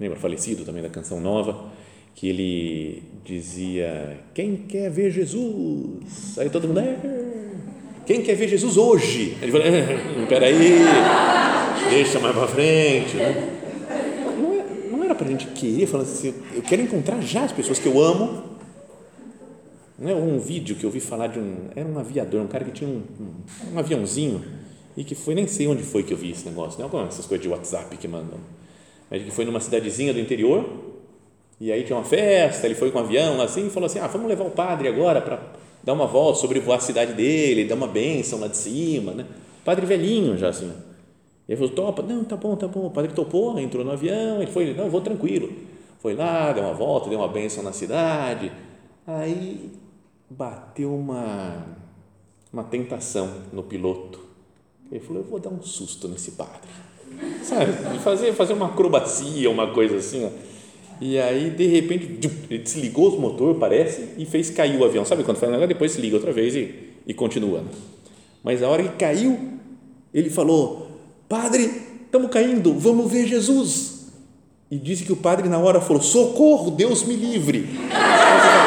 lembra, 0.00 0.18
falecido 0.18 0.64
também 0.64 0.82
da 0.82 0.88
Canção 0.88 1.20
Nova, 1.20 1.70
que 2.14 2.28
ele 2.28 3.02
dizia: 3.24 4.20
Quem 4.32 4.56
quer 4.56 4.90
ver 4.90 5.10
Jesus? 5.10 6.38
Aí 6.38 6.48
todo 6.48 6.66
mundo, 6.66 6.80
é, 6.80 6.96
quem 8.06 8.22
quer 8.22 8.36
ver 8.36 8.48
Jesus 8.48 8.78
hoje? 8.78 9.36
Ele 9.42 9.52
falou: 9.52 9.66
Espera 10.22 10.46
aí, 10.46 10.78
deixa 11.90 12.18
mais 12.18 12.34
para 12.34 12.46
frente. 12.48 13.16
Né? 13.16 13.58
Não, 14.40 14.52
é, 14.54 14.64
não 14.90 15.04
era 15.04 15.14
para 15.14 15.26
a 15.26 15.30
gente 15.30 15.46
querer, 15.48 15.86
falando 15.86 16.06
assim: 16.06 16.32
Eu 16.54 16.62
quero 16.62 16.80
encontrar 16.80 17.20
já 17.20 17.44
as 17.44 17.52
pessoas 17.52 17.78
que 17.78 17.86
eu 17.86 18.00
amo 18.00 18.55
né, 19.98 20.14
um 20.14 20.38
vídeo 20.38 20.76
que 20.76 20.84
eu 20.84 20.90
vi 20.90 21.00
falar 21.00 21.28
de 21.28 21.38
um. 21.38 21.68
Era 21.74 21.88
um 21.88 21.98
aviador, 21.98 22.42
um 22.42 22.46
cara 22.46 22.64
que 22.64 22.72
tinha 22.72 22.88
um, 22.88 23.02
um, 23.20 23.74
um 23.74 23.78
aviãozinho 23.78 24.44
e 24.96 25.04
que 25.04 25.14
foi, 25.14 25.34
nem 25.34 25.46
sei 25.46 25.66
onde 25.66 25.82
foi 25.82 26.02
que 26.02 26.12
eu 26.12 26.16
vi 26.16 26.30
esse 26.30 26.46
negócio, 26.46 26.80
não 26.80 27.00
é 27.00 27.06
essas 27.06 27.26
coisas 27.26 27.42
de 27.42 27.48
WhatsApp 27.48 27.96
que 27.96 28.08
mandam, 28.08 28.38
mas 29.10 29.22
que 29.22 29.30
foi 29.30 29.44
numa 29.44 29.60
cidadezinha 29.60 30.12
do 30.12 30.20
interior 30.20 30.64
e 31.58 31.72
aí 31.72 31.82
tinha 31.84 31.96
uma 31.96 32.04
festa, 32.04 32.66
ele 32.66 32.74
foi 32.74 32.90
com 32.90 32.98
um 32.98 33.02
avião 33.02 33.40
assim 33.40 33.66
e 33.66 33.70
falou 33.70 33.86
assim: 33.86 33.98
ah, 33.98 34.06
vamos 34.06 34.28
levar 34.28 34.44
o 34.44 34.50
padre 34.50 34.88
agora 34.88 35.20
para 35.22 35.40
dar 35.82 35.92
uma 35.94 36.06
volta, 36.06 36.40
sobrevoar 36.40 36.78
a 36.78 36.80
cidade 36.80 37.14
dele, 37.14 37.64
dar 37.64 37.76
uma 37.76 37.86
bênção 37.86 38.38
lá 38.38 38.48
de 38.48 38.56
cima, 38.56 39.12
né? 39.12 39.26
Padre 39.64 39.86
velhinho 39.86 40.36
já 40.36 40.48
assim. 40.50 40.70
E 41.48 41.52
ele 41.52 41.56
falou, 41.56 41.72
topa? 41.72 42.02
Não, 42.02 42.24
tá 42.24 42.36
bom, 42.36 42.56
tá 42.56 42.66
bom. 42.66 42.86
O 42.86 42.90
padre 42.90 43.12
topou, 43.12 43.58
entrou 43.58 43.84
no 43.84 43.92
avião, 43.92 44.42
ele 44.42 44.50
foi, 44.50 44.74
não, 44.74 44.90
vou 44.90 45.00
tranquilo. 45.00 45.50
Foi 46.00 46.14
lá, 46.14 46.52
deu 46.52 46.64
uma 46.64 46.74
volta, 46.74 47.08
deu 47.08 47.18
uma 47.18 47.28
benção 47.28 47.62
na 47.62 47.72
cidade. 47.72 48.52
Aí 49.06 49.70
bateu 50.28 50.94
uma, 50.94 51.66
uma 52.52 52.64
tentação 52.64 53.30
no 53.52 53.62
piloto. 53.62 54.20
Ele 54.90 55.00
falou, 55.00 55.22
eu 55.22 55.28
vou 55.28 55.38
dar 55.38 55.50
um 55.50 55.62
susto 55.62 56.08
nesse 56.08 56.32
padre. 56.32 56.68
Sabe, 57.42 57.72
fazer, 58.00 58.32
fazer 58.32 58.52
uma 58.52 58.66
acrobacia, 58.66 59.50
uma 59.50 59.72
coisa 59.72 59.96
assim, 59.96 60.24
ó. 60.24 60.30
E 61.00 61.18
aí, 61.18 61.50
de 61.50 61.66
repente, 61.66 62.18
ele 62.48 62.58
desligou 62.58 63.08
os 63.08 63.18
motores, 63.18 63.58
parece, 63.58 64.14
e 64.16 64.24
fez 64.24 64.48
cair 64.48 64.80
o 64.80 64.84
avião. 64.84 65.04
Sabe 65.04 65.24
quando 65.24 65.36
faz 65.36 65.50
um 65.50 65.52
negócio? 65.52 65.68
Depois 65.68 65.92
se 65.92 66.00
liga 66.00 66.16
outra 66.16 66.32
vez 66.32 66.54
e, 66.54 66.74
e 67.06 67.12
continua. 67.12 67.60
Né? 67.60 67.68
Mas 68.42 68.62
a 68.62 68.68
hora 68.68 68.82
que 68.82 68.96
caiu, 68.96 69.38
ele 70.14 70.30
falou: 70.30 70.88
Padre, 71.28 71.70
estamos 72.06 72.30
caindo, 72.30 72.72
vamos 72.78 73.12
ver 73.12 73.26
Jesus. 73.26 74.06
E 74.70 74.78
disse 74.78 75.04
que 75.04 75.12
o 75.12 75.16
padre, 75.16 75.48
na 75.48 75.58
hora, 75.58 75.80
falou: 75.82 76.00
Socorro, 76.00 76.70
Deus 76.70 77.04
me 77.04 77.14
livre. 77.14 77.66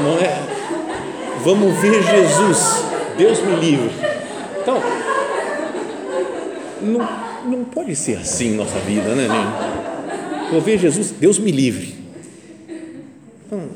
Não 0.00 0.18
é? 0.18 0.62
Vamos 1.44 1.76
ver 1.80 2.02
Jesus, 2.02 2.84
Deus 3.18 3.40
me 3.40 3.56
livre. 3.56 3.90
Então, 4.60 4.80
não, 6.80 7.50
não 7.50 7.64
pode 7.64 7.94
ser 7.96 8.16
assim 8.16 8.54
nossa 8.54 8.78
vida, 8.80 9.14
né? 9.14 9.28
Vou 10.50 10.60
ver 10.60 10.78
Jesus, 10.78 11.10
Deus 11.10 11.38
me 11.38 11.50
livre. 11.50 11.94
Então, 13.46 13.68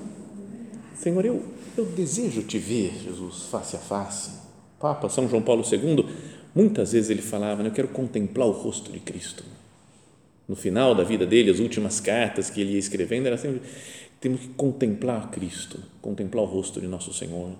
Senhor, 0.98 1.24
eu, 1.24 1.42
eu 1.76 1.84
desejo 1.84 2.42
te 2.42 2.58
ver, 2.58 2.92
Jesus, 3.04 3.44
face 3.50 3.76
a 3.76 3.78
face. 3.78 4.30
Papa 4.78 5.08
São 5.08 5.28
João 5.28 5.42
Paulo 5.42 5.64
II, 5.70 6.06
muitas 6.54 6.92
vezes 6.92 7.10
ele 7.10 7.22
falava, 7.22 7.62
né, 7.62 7.68
eu 7.68 7.72
quero 7.72 7.88
contemplar 7.88 8.46
o 8.46 8.52
rosto 8.52 8.92
de 8.92 9.00
Cristo. 9.00 9.42
No 10.48 10.54
final 10.54 10.94
da 10.94 11.02
vida 11.02 11.26
dele, 11.26 11.50
as 11.50 11.58
últimas 11.58 11.98
cartas 11.98 12.48
que 12.48 12.60
ele 12.60 12.74
ia 12.74 12.78
escrevendo, 12.78 13.26
era 13.26 13.36
sempre, 13.36 13.62
temos 14.20 14.40
que 14.40 14.48
contemplar 14.48 15.30
Cristo, 15.30 15.82
contemplar 16.00 16.44
o 16.44 16.46
rosto 16.46 16.80
de 16.80 16.86
nosso 16.86 17.12
Senhor. 17.12 17.56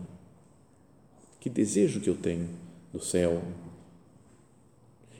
Que 1.40 1.49
desejo 1.49 2.01
que 2.01 2.11
eu 2.11 2.16
tenho 2.16 2.49
do 2.92 3.01
céu, 3.03 3.42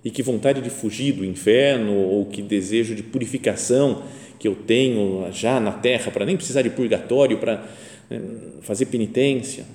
e 0.07 0.11
que 0.11 0.23
vontade 0.23 0.61
de 0.61 0.71
fugir 0.71 1.15
do 1.15 1.25
inferno 1.25 1.93
ou 1.93 2.27
que 2.27 2.41
desejo 2.41 2.95
de 2.95 3.03
purificação 3.03 4.05
que 4.39 4.47
eu 4.47 4.55
tenho 4.55 5.33
já 5.33 5.59
na 5.59 5.73
terra 5.73 6.13
para 6.13 6.25
nem 6.25 6.37
precisar 6.37 6.63
de 6.63 6.71
purgatório 6.71 7.41
para 7.41 7.69
né, 8.09 8.21
fazer 8.61 8.87
penitência. 8.87 9.67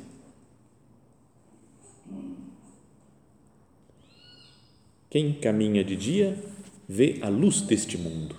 Quem 5.09 5.33
caminha 5.33 5.83
de 5.83 5.97
dia 5.97 6.37
vê 6.87 7.19
a 7.21 7.27
luz 7.27 7.59
deste 7.59 7.97
mundo. 7.97 8.37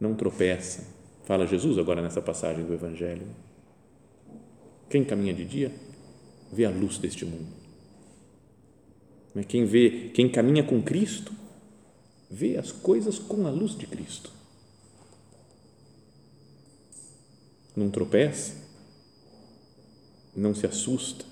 Não 0.00 0.14
tropeça. 0.14 0.93
Fala 1.24 1.46
Jesus 1.46 1.78
agora 1.78 2.02
nessa 2.02 2.20
passagem 2.20 2.64
do 2.64 2.74
Evangelho. 2.74 3.26
Quem 4.90 5.04
caminha 5.04 5.32
de 5.32 5.44
dia 5.44 5.72
vê 6.52 6.64
a 6.64 6.70
luz 6.70 6.98
deste 6.98 7.24
mundo. 7.24 7.48
Né? 9.34 9.42
Quem 9.42 9.64
vê, 9.64 10.10
quem 10.14 10.30
caminha 10.30 10.62
com 10.62 10.82
Cristo, 10.82 11.32
vê 12.30 12.56
as 12.56 12.70
coisas 12.70 13.18
com 13.18 13.46
a 13.46 13.50
luz 13.50 13.76
de 13.76 13.86
Cristo. 13.86 14.30
Não 17.74 17.90
tropeça, 17.90 18.54
não 20.36 20.54
se 20.54 20.66
assusta, 20.66 21.24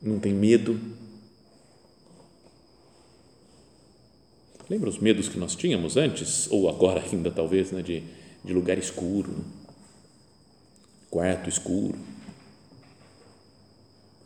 não 0.00 0.18
tem 0.18 0.32
medo. 0.32 0.78
Lembra 4.68 4.90
os 4.90 4.98
medos 4.98 5.28
que 5.28 5.38
nós 5.38 5.56
tínhamos 5.56 5.96
antes, 5.96 6.50
ou 6.50 6.68
agora 6.68 7.02
ainda 7.02 7.30
talvez, 7.30 7.72
né, 7.72 7.82
de, 7.82 8.02
de 8.44 8.52
lugar 8.52 8.76
escuro, 8.78 9.30
né? 9.32 9.44
quarto 11.10 11.48
escuro, 11.48 11.98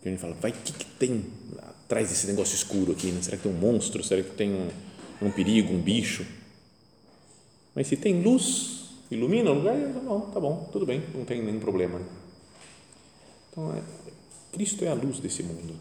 que 0.03 0.09
a 0.09 0.11
gente 0.11 0.21
fala, 0.21 0.35
vai, 0.35 0.51
o 0.51 0.55
que, 0.55 0.73
que 0.73 0.85
tem 0.85 1.25
atrás 1.59 2.09
desse 2.09 2.27
negócio 2.27 2.57
escuro 2.57 2.91
aqui? 2.91 3.07
Né? 3.13 3.23
Será 3.23 3.37
que 3.37 3.45
tem 3.45 3.53
um 3.53 3.59
monstro? 3.59 4.03
Será 4.03 4.21
que 4.21 4.31
tem 4.31 4.51
um, 4.51 4.69
um 5.23 5.31
perigo, 5.31 5.73
um 5.73 5.81
bicho? 5.81 6.27
Mas 7.73 7.87
se 7.87 7.97
tem 7.97 8.21
luz, 8.21 8.91
ilumina 9.13 9.53
o 9.53 9.55
lugar, 9.55 9.77
não, 9.77 10.23
tá 10.23 10.41
bom, 10.41 10.69
tudo 10.73 10.85
bem, 10.85 11.03
não 11.15 11.25
tem 11.25 11.41
nenhum 11.41 11.61
problema. 11.61 12.03
Então, 13.51 13.73
é, 13.75 13.83
Cristo 14.53 14.85
é 14.85 14.89
a 14.89 14.95
luz 14.95 15.21
desse 15.21 15.45
mundo. 15.45 15.75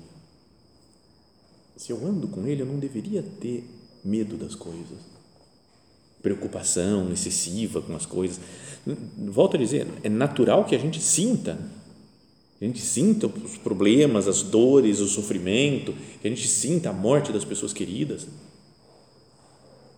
Se 1.76 1.91
eu 1.91 2.06
ando 2.06 2.28
com 2.28 2.45
Ele, 2.45 2.62
eu 2.62 2.67
não 2.67 2.78
deveria 2.78 3.24
ter 3.24 3.65
medo 4.03 4.37
das 4.37 4.55
coisas, 4.55 4.97
preocupação 6.21 7.11
excessiva 7.11 7.81
com 7.81 7.95
as 7.95 8.05
coisas. 8.05 8.39
Volto 9.17 9.55
a 9.55 9.59
dizer, 9.59 9.87
é 10.03 10.09
natural 10.09 10.65
que 10.65 10.75
a 10.75 10.79
gente 10.79 10.99
sinta 10.99 11.57
a 12.61 12.65
gente 12.65 12.79
sinta 12.79 13.25
os 13.25 13.57
problemas, 13.57 14.27
as 14.27 14.43
dores, 14.43 14.99
o 14.99 15.07
sofrimento, 15.07 15.95
que 16.21 16.27
a 16.27 16.29
gente 16.29 16.47
sinta 16.47 16.91
a 16.91 16.93
morte 16.93 17.31
das 17.31 17.43
pessoas 17.43 17.73
queridas, 17.73 18.27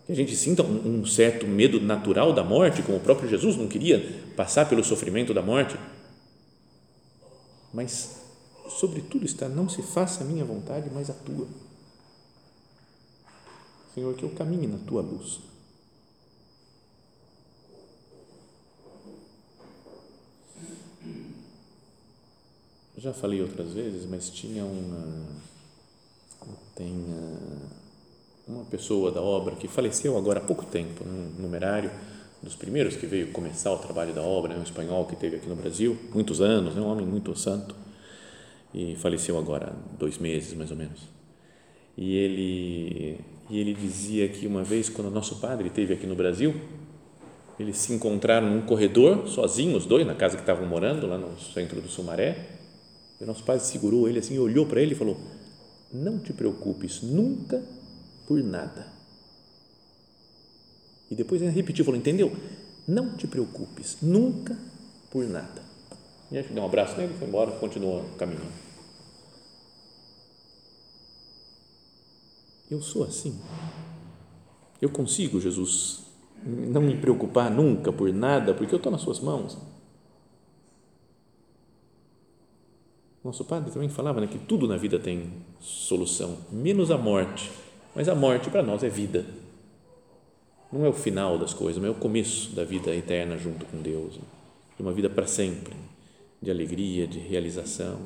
que 0.05 0.13
a 0.13 0.15
gente 0.15 0.33
sinta 0.33 0.63
um, 0.63 1.01
um 1.01 1.05
certo 1.05 1.45
medo 1.45 1.81
natural 1.81 2.31
da 2.31 2.41
morte, 2.41 2.81
como 2.81 2.97
o 2.97 3.01
próprio 3.01 3.29
Jesus 3.29 3.57
não 3.57 3.67
queria 3.67 4.23
passar 4.37 4.69
pelo 4.69 4.81
sofrimento 4.81 5.33
da 5.33 5.41
morte. 5.41 5.75
Mas, 7.73 8.21
sobretudo, 8.69 9.25
está: 9.25 9.49
não 9.49 9.67
se 9.67 9.81
faça 9.81 10.23
a 10.23 10.25
minha 10.25 10.45
vontade, 10.45 10.89
mas 10.93 11.09
a 11.09 11.13
tua. 11.13 11.47
Senhor, 13.93 14.13
que 14.15 14.23
eu 14.23 14.29
caminhe 14.31 14.67
na 14.67 14.77
tua 14.79 15.01
luz 15.01 15.39
já 23.03 23.11
falei 23.11 23.41
outras 23.41 23.73
vezes, 23.73 24.05
mas 24.09 24.29
tinha 24.29 24.63
uma 24.63 25.27
tem 26.73 26.93
uma 28.47 28.63
pessoa 28.65 29.11
da 29.11 29.21
obra 29.21 29.55
que 29.55 29.67
faleceu 29.67 30.17
agora 30.17 30.39
há 30.39 30.43
pouco 30.43 30.65
tempo, 30.65 31.03
um 31.03 31.41
numerário 31.41 31.91
dos 32.41 32.55
primeiros 32.55 32.95
que 32.95 33.05
veio 33.05 33.31
começar 33.31 33.71
o 33.71 33.77
trabalho 33.77 34.13
da 34.13 34.21
obra, 34.21 34.53
né, 34.53 34.59
um 34.59 34.63
espanhol 34.63 35.05
que 35.05 35.15
teve 35.17 35.35
aqui 35.35 35.47
no 35.47 35.55
Brasil, 35.55 35.97
muitos 36.13 36.39
anos, 36.41 36.75
né, 36.75 36.81
um 36.81 36.87
homem 36.87 37.05
muito 37.05 37.35
santo, 37.37 37.75
e 38.73 38.95
faleceu 38.95 39.37
agora 39.37 39.73
dois 39.99 40.17
meses 40.17 40.53
mais 40.53 40.71
ou 40.71 40.77
menos. 40.77 41.01
E 41.97 42.15
ele 42.15 43.19
e 43.49 43.59
ele 43.59 43.73
dizia 43.73 44.27
que 44.29 44.47
uma 44.47 44.63
vez 44.63 44.89
quando 44.89 45.09
nosso 45.09 45.39
padre 45.39 45.67
esteve 45.67 45.93
aqui 45.93 46.07
no 46.07 46.15
Brasil, 46.15 46.55
eles 47.59 47.77
se 47.77 47.93
encontraram 47.93 48.49
num 48.49 48.61
corredor 48.61 49.27
sozinhos, 49.27 49.83
os 49.83 49.85
dois 49.85 50.05
na 50.05 50.15
casa 50.15 50.35
que 50.35 50.41
estavam 50.41 50.65
morando 50.65 51.05
lá 51.07 51.17
no 51.17 51.39
centro 51.39 51.81
do 51.81 51.87
Sumaré 51.87 52.53
e 53.19 53.23
o 53.23 53.27
nosso 53.27 53.43
pai 53.43 53.59
segurou 53.59 54.07
ele 54.07 54.19
assim, 54.19 54.37
olhou 54.39 54.65
para 54.65 54.81
ele 54.81 54.93
e 54.93 54.97
falou: 54.97 55.17
Não 55.93 56.19
te 56.19 56.33
preocupes 56.33 57.01
nunca 57.01 57.63
por 58.27 58.41
nada. 58.43 58.87
E 61.09 61.15
depois 61.15 61.41
ele 61.41 61.51
repetiu, 61.51 61.85
falou: 61.85 61.99
Entendeu? 61.99 62.35
Não 62.87 63.15
te 63.15 63.27
preocupes 63.27 63.97
nunca 64.01 64.57
por 65.09 65.25
nada. 65.25 65.61
E 66.31 66.37
aí 66.37 66.43
deu 66.43 66.63
um 66.63 66.65
abraço 66.65 66.97
nele, 66.97 67.13
foi 67.17 67.27
embora, 67.27 67.51
continuou 67.51 68.01
o 68.01 68.17
Eu 72.73 72.81
sou 72.81 73.03
assim. 73.03 73.39
Eu 74.81 74.89
consigo, 74.89 75.39
Jesus, 75.39 76.05
não 76.43 76.81
me 76.81 76.97
preocupar 76.97 77.51
nunca 77.51 77.93
por 77.93 78.11
nada, 78.11 78.51
porque 78.51 78.73
eu 78.73 78.77
estou 78.77 78.91
nas 78.91 79.01
suas 79.01 79.19
mãos. 79.19 79.59
Nosso 83.23 83.45
padre 83.45 83.71
também 83.71 83.89
falava 83.89 84.19
né, 84.19 84.25
que 84.25 84.39
tudo 84.39 84.67
na 84.67 84.75
vida 84.75 84.97
tem 84.97 85.31
solução, 85.59 86.39
menos 86.51 86.89
a 86.89 86.97
morte. 86.97 87.51
Mas 87.95 88.09
a 88.09 88.15
morte 88.15 88.49
para 88.49 88.63
nós 88.63 88.81
é 88.81 88.89
vida. 88.89 89.23
Não 90.71 90.83
é 90.83 90.89
o 90.89 90.93
final 90.93 91.37
das 91.37 91.53
coisas, 91.53 91.79
mas 91.79 91.91
é 91.91 91.95
o 91.95 91.99
começo 91.99 92.55
da 92.55 92.63
vida 92.63 92.93
eterna 92.95 93.37
junto 93.37 93.67
com 93.67 93.83
Deus. 93.83 94.15
De 94.75 94.81
uma 94.81 94.91
vida 94.91 95.11
para 95.11 95.27
sempre, 95.27 95.75
de 96.41 96.49
alegria, 96.49 97.05
de 97.05 97.19
realização. 97.19 97.99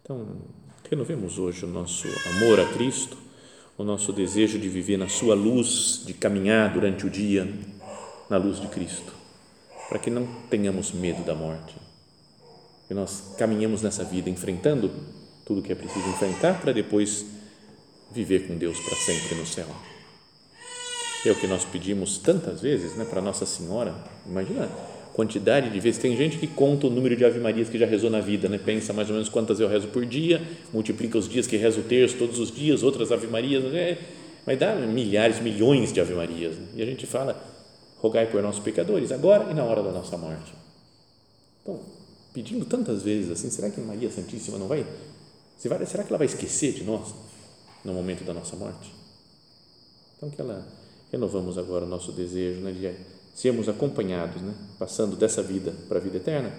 Então, 0.00 0.26
renovemos 0.92 1.38
hoje 1.38 1.64
o 1.64 1.68
nosso 1.68 2.06
amor 2.36 2.60
a 2.60 2.66
Cristo, 2.66 3.16
o 3.78 3.82
nosso 3.82 4.12
desejo 4.12 4.58
de 4.58 4.68
viver 4.68 4.98
na 4.98 5.08
Sua 5.08 5.34
luz, 5.34 6.02
de 6.04 6.12
caminhar 6.12 6.70
durante 6.70 7.06
o 7.06 7.10
dia 7.10 7.50
na 8.28 8.36
luz 8.36 8.60
de 8.60 8.68
Cristo, 8.68 9.10
para 9.88 9.98
que 9.98 10.10
não 10.10 10.26
tenhamos 10.50 10.92
medo 10.92 11.24
da 11.24 11.34
morte 11.34 11.74
que 12.86 12.92
nós 12.92 13.34
caminhamos 13.38 13.80
nessa 13.80 14.04
vida 14.04 14.28
enfrentando 14.28 14.90
tudo 15.46 15.62
que 15.62 15.72
é 15.72 15.74
preciso 15.74 16.06
enfrentar 16.10 16.60
para 16.60 16.72
depois 16.72 17.24
viver 18.10 18.46
com 18.46 18.58
Deus 18.58 18.78
para 18.80 18.96
sempre 18.96 19.34
no 19.34 19.46
céu. 19.46 19.68
É 21.24 21.30
o 21.30 21.36
que 21.36 21.46
nós 21.46 21.64
pedimos 21.64 22.18
tantas 22.18 22.60
vezes 22.60 22.96
né, 22.96 23.06
para 23.06 23.22
Nossa 23.22 23.46
Senhora. 23.46 23.94
Imagina 24.26 24.68
quantidade 25.12 25.70
de 25.70 25.78
vezes. 25.78 26.00
Tem 26.00 26.16
gente 26.16 26.38
que 26.38 26.46
conta 26.46 26.86
o 26.86 26.90
número 26.90 27.16
de 27.16 27.24
Ave 27.24 27.38
Marias 27.38 27.68
que 27.68 27.78
já 27.78 27.86
rezou 27.86 28.10
na 28.10 28.20
vida, 28.20 28.48
né? 28.48 28.58
pensa 28.58 28.92
mais 28.92 29.08
ou 29.08 29.14
menos 29.14 29.28
quantas 29.28 29.60
eu 29.60 29.68
rezo 29.68 29.88
por 29.88 30.04
dia, 30.04 30.42
multiplica 30.72 31.18
os 31.18 31.28
dias 31.28 31.46
que 31.46 31.56
rezo 31.56 31.80
o 31.80 31.84
terço 31.84 32.16
todos 32.16 32.38
os 32.38 32.50
dias, 32.50 32.82
outras 32.82 33.12
Ave 33.12 33.26
Marias, 33.26 33.64
né? 33.64 33.98
mas 34.46 34.58
dá 34.58 34.74
milhares, 34.74 35.40
milhões 35.40 35.92
de 35.92 36.00
Ave 36.00 36.14
Marias. 36.14 36.56
Né? 36.56 36.66
E 36.76 36.82
a 36.82 36.86
gente 36.86 37.06
fala, 37.06 37.42
rogai 37.98 38.26
por 38.26 38.42
nossos 38.42 38.62
pecadores, 38.62 39.12
agora 39.12 39.50
e 39.50 39.54
na 39.54 39.64
hora 39.64 39.82
da 39.82 39.92
nossa 39.92 40.16
morte. 40.16 40.52
Então, 41.62 41.80
pedindo 42.32 42.64
tantas 42.64 43.02
vezes 43.02 43.30
assim, 43.30 43.50
será 43.50 43.70
que 43.70 43.80
Maria 43.80 44.10
Santíssima 44.10 44.58
não 44.58 44.66
vai, 44.66 44.84
será 45.58 46.02
que 46.02 46.08
ela 46.08 46.18
vai 46.18 46.26
esquecer 46.26 46.72
de 46.72 46.82
nós 46.82 47.14
no 47.84 47.92
momento 47.92 48.24
da 48.24 48.34
nossa 48.34 48.56
morte? 48.56 48.92
Então, 50.16 50.30
que 50.30 50.40
ela, 50.40 50.66
renovamos 51.10 51.58
agora 51.58 51.84
o 51.84 51.88
nosso 51.88 52.12
desejo 52.12 52.60
né, 52.60 52.72
de 52.72 52.86
sermos 53.34 53.68
acompanhados, 53.68 54.40
né, 54.42 54.54
passando 54.78 55.16
dessa 55.16 55.42
vida 55.42 55.74
para 55.88 55.98
a 55.98 56.00
vida 56.00 56.18
eterna, 56.18 56.52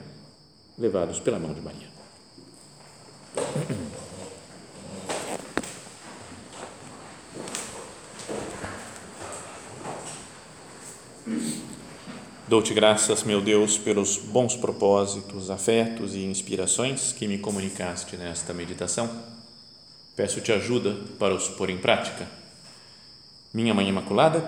levados 0.78 1.20
pela 1.20 1.40
mão 1.40 1.54
de 1.54 1.62
Maria. 1.62 1.94
Dou-te 12.48 12.74
graças, 12.74 13.24
meu 13.24 13.42
Deus, 13.42 13.80
pelos 13.80 14.18
bons 14.18 14.56
propósitos, 14.56 15.50
afetos 15.50 16.14
e 16.14 16.20
inspirações 16.20 17.12
que 17.12 17.28
me 17.28 17.40
comunicaste 17.40 18.16
nesta 18.16 18.54
meditação. 18.54 19.10
Peço-te 20.16 20.52
ajuda 20.52 20.96
para 21.18 21.34
os 21.34 21.48
pôr 21.48 21.72
em 21.72 21.80
prática. 21.80 22.28
Minha 23.52 23.74
Mãe 23.74 23.90
Imaculada, 23.90 24.48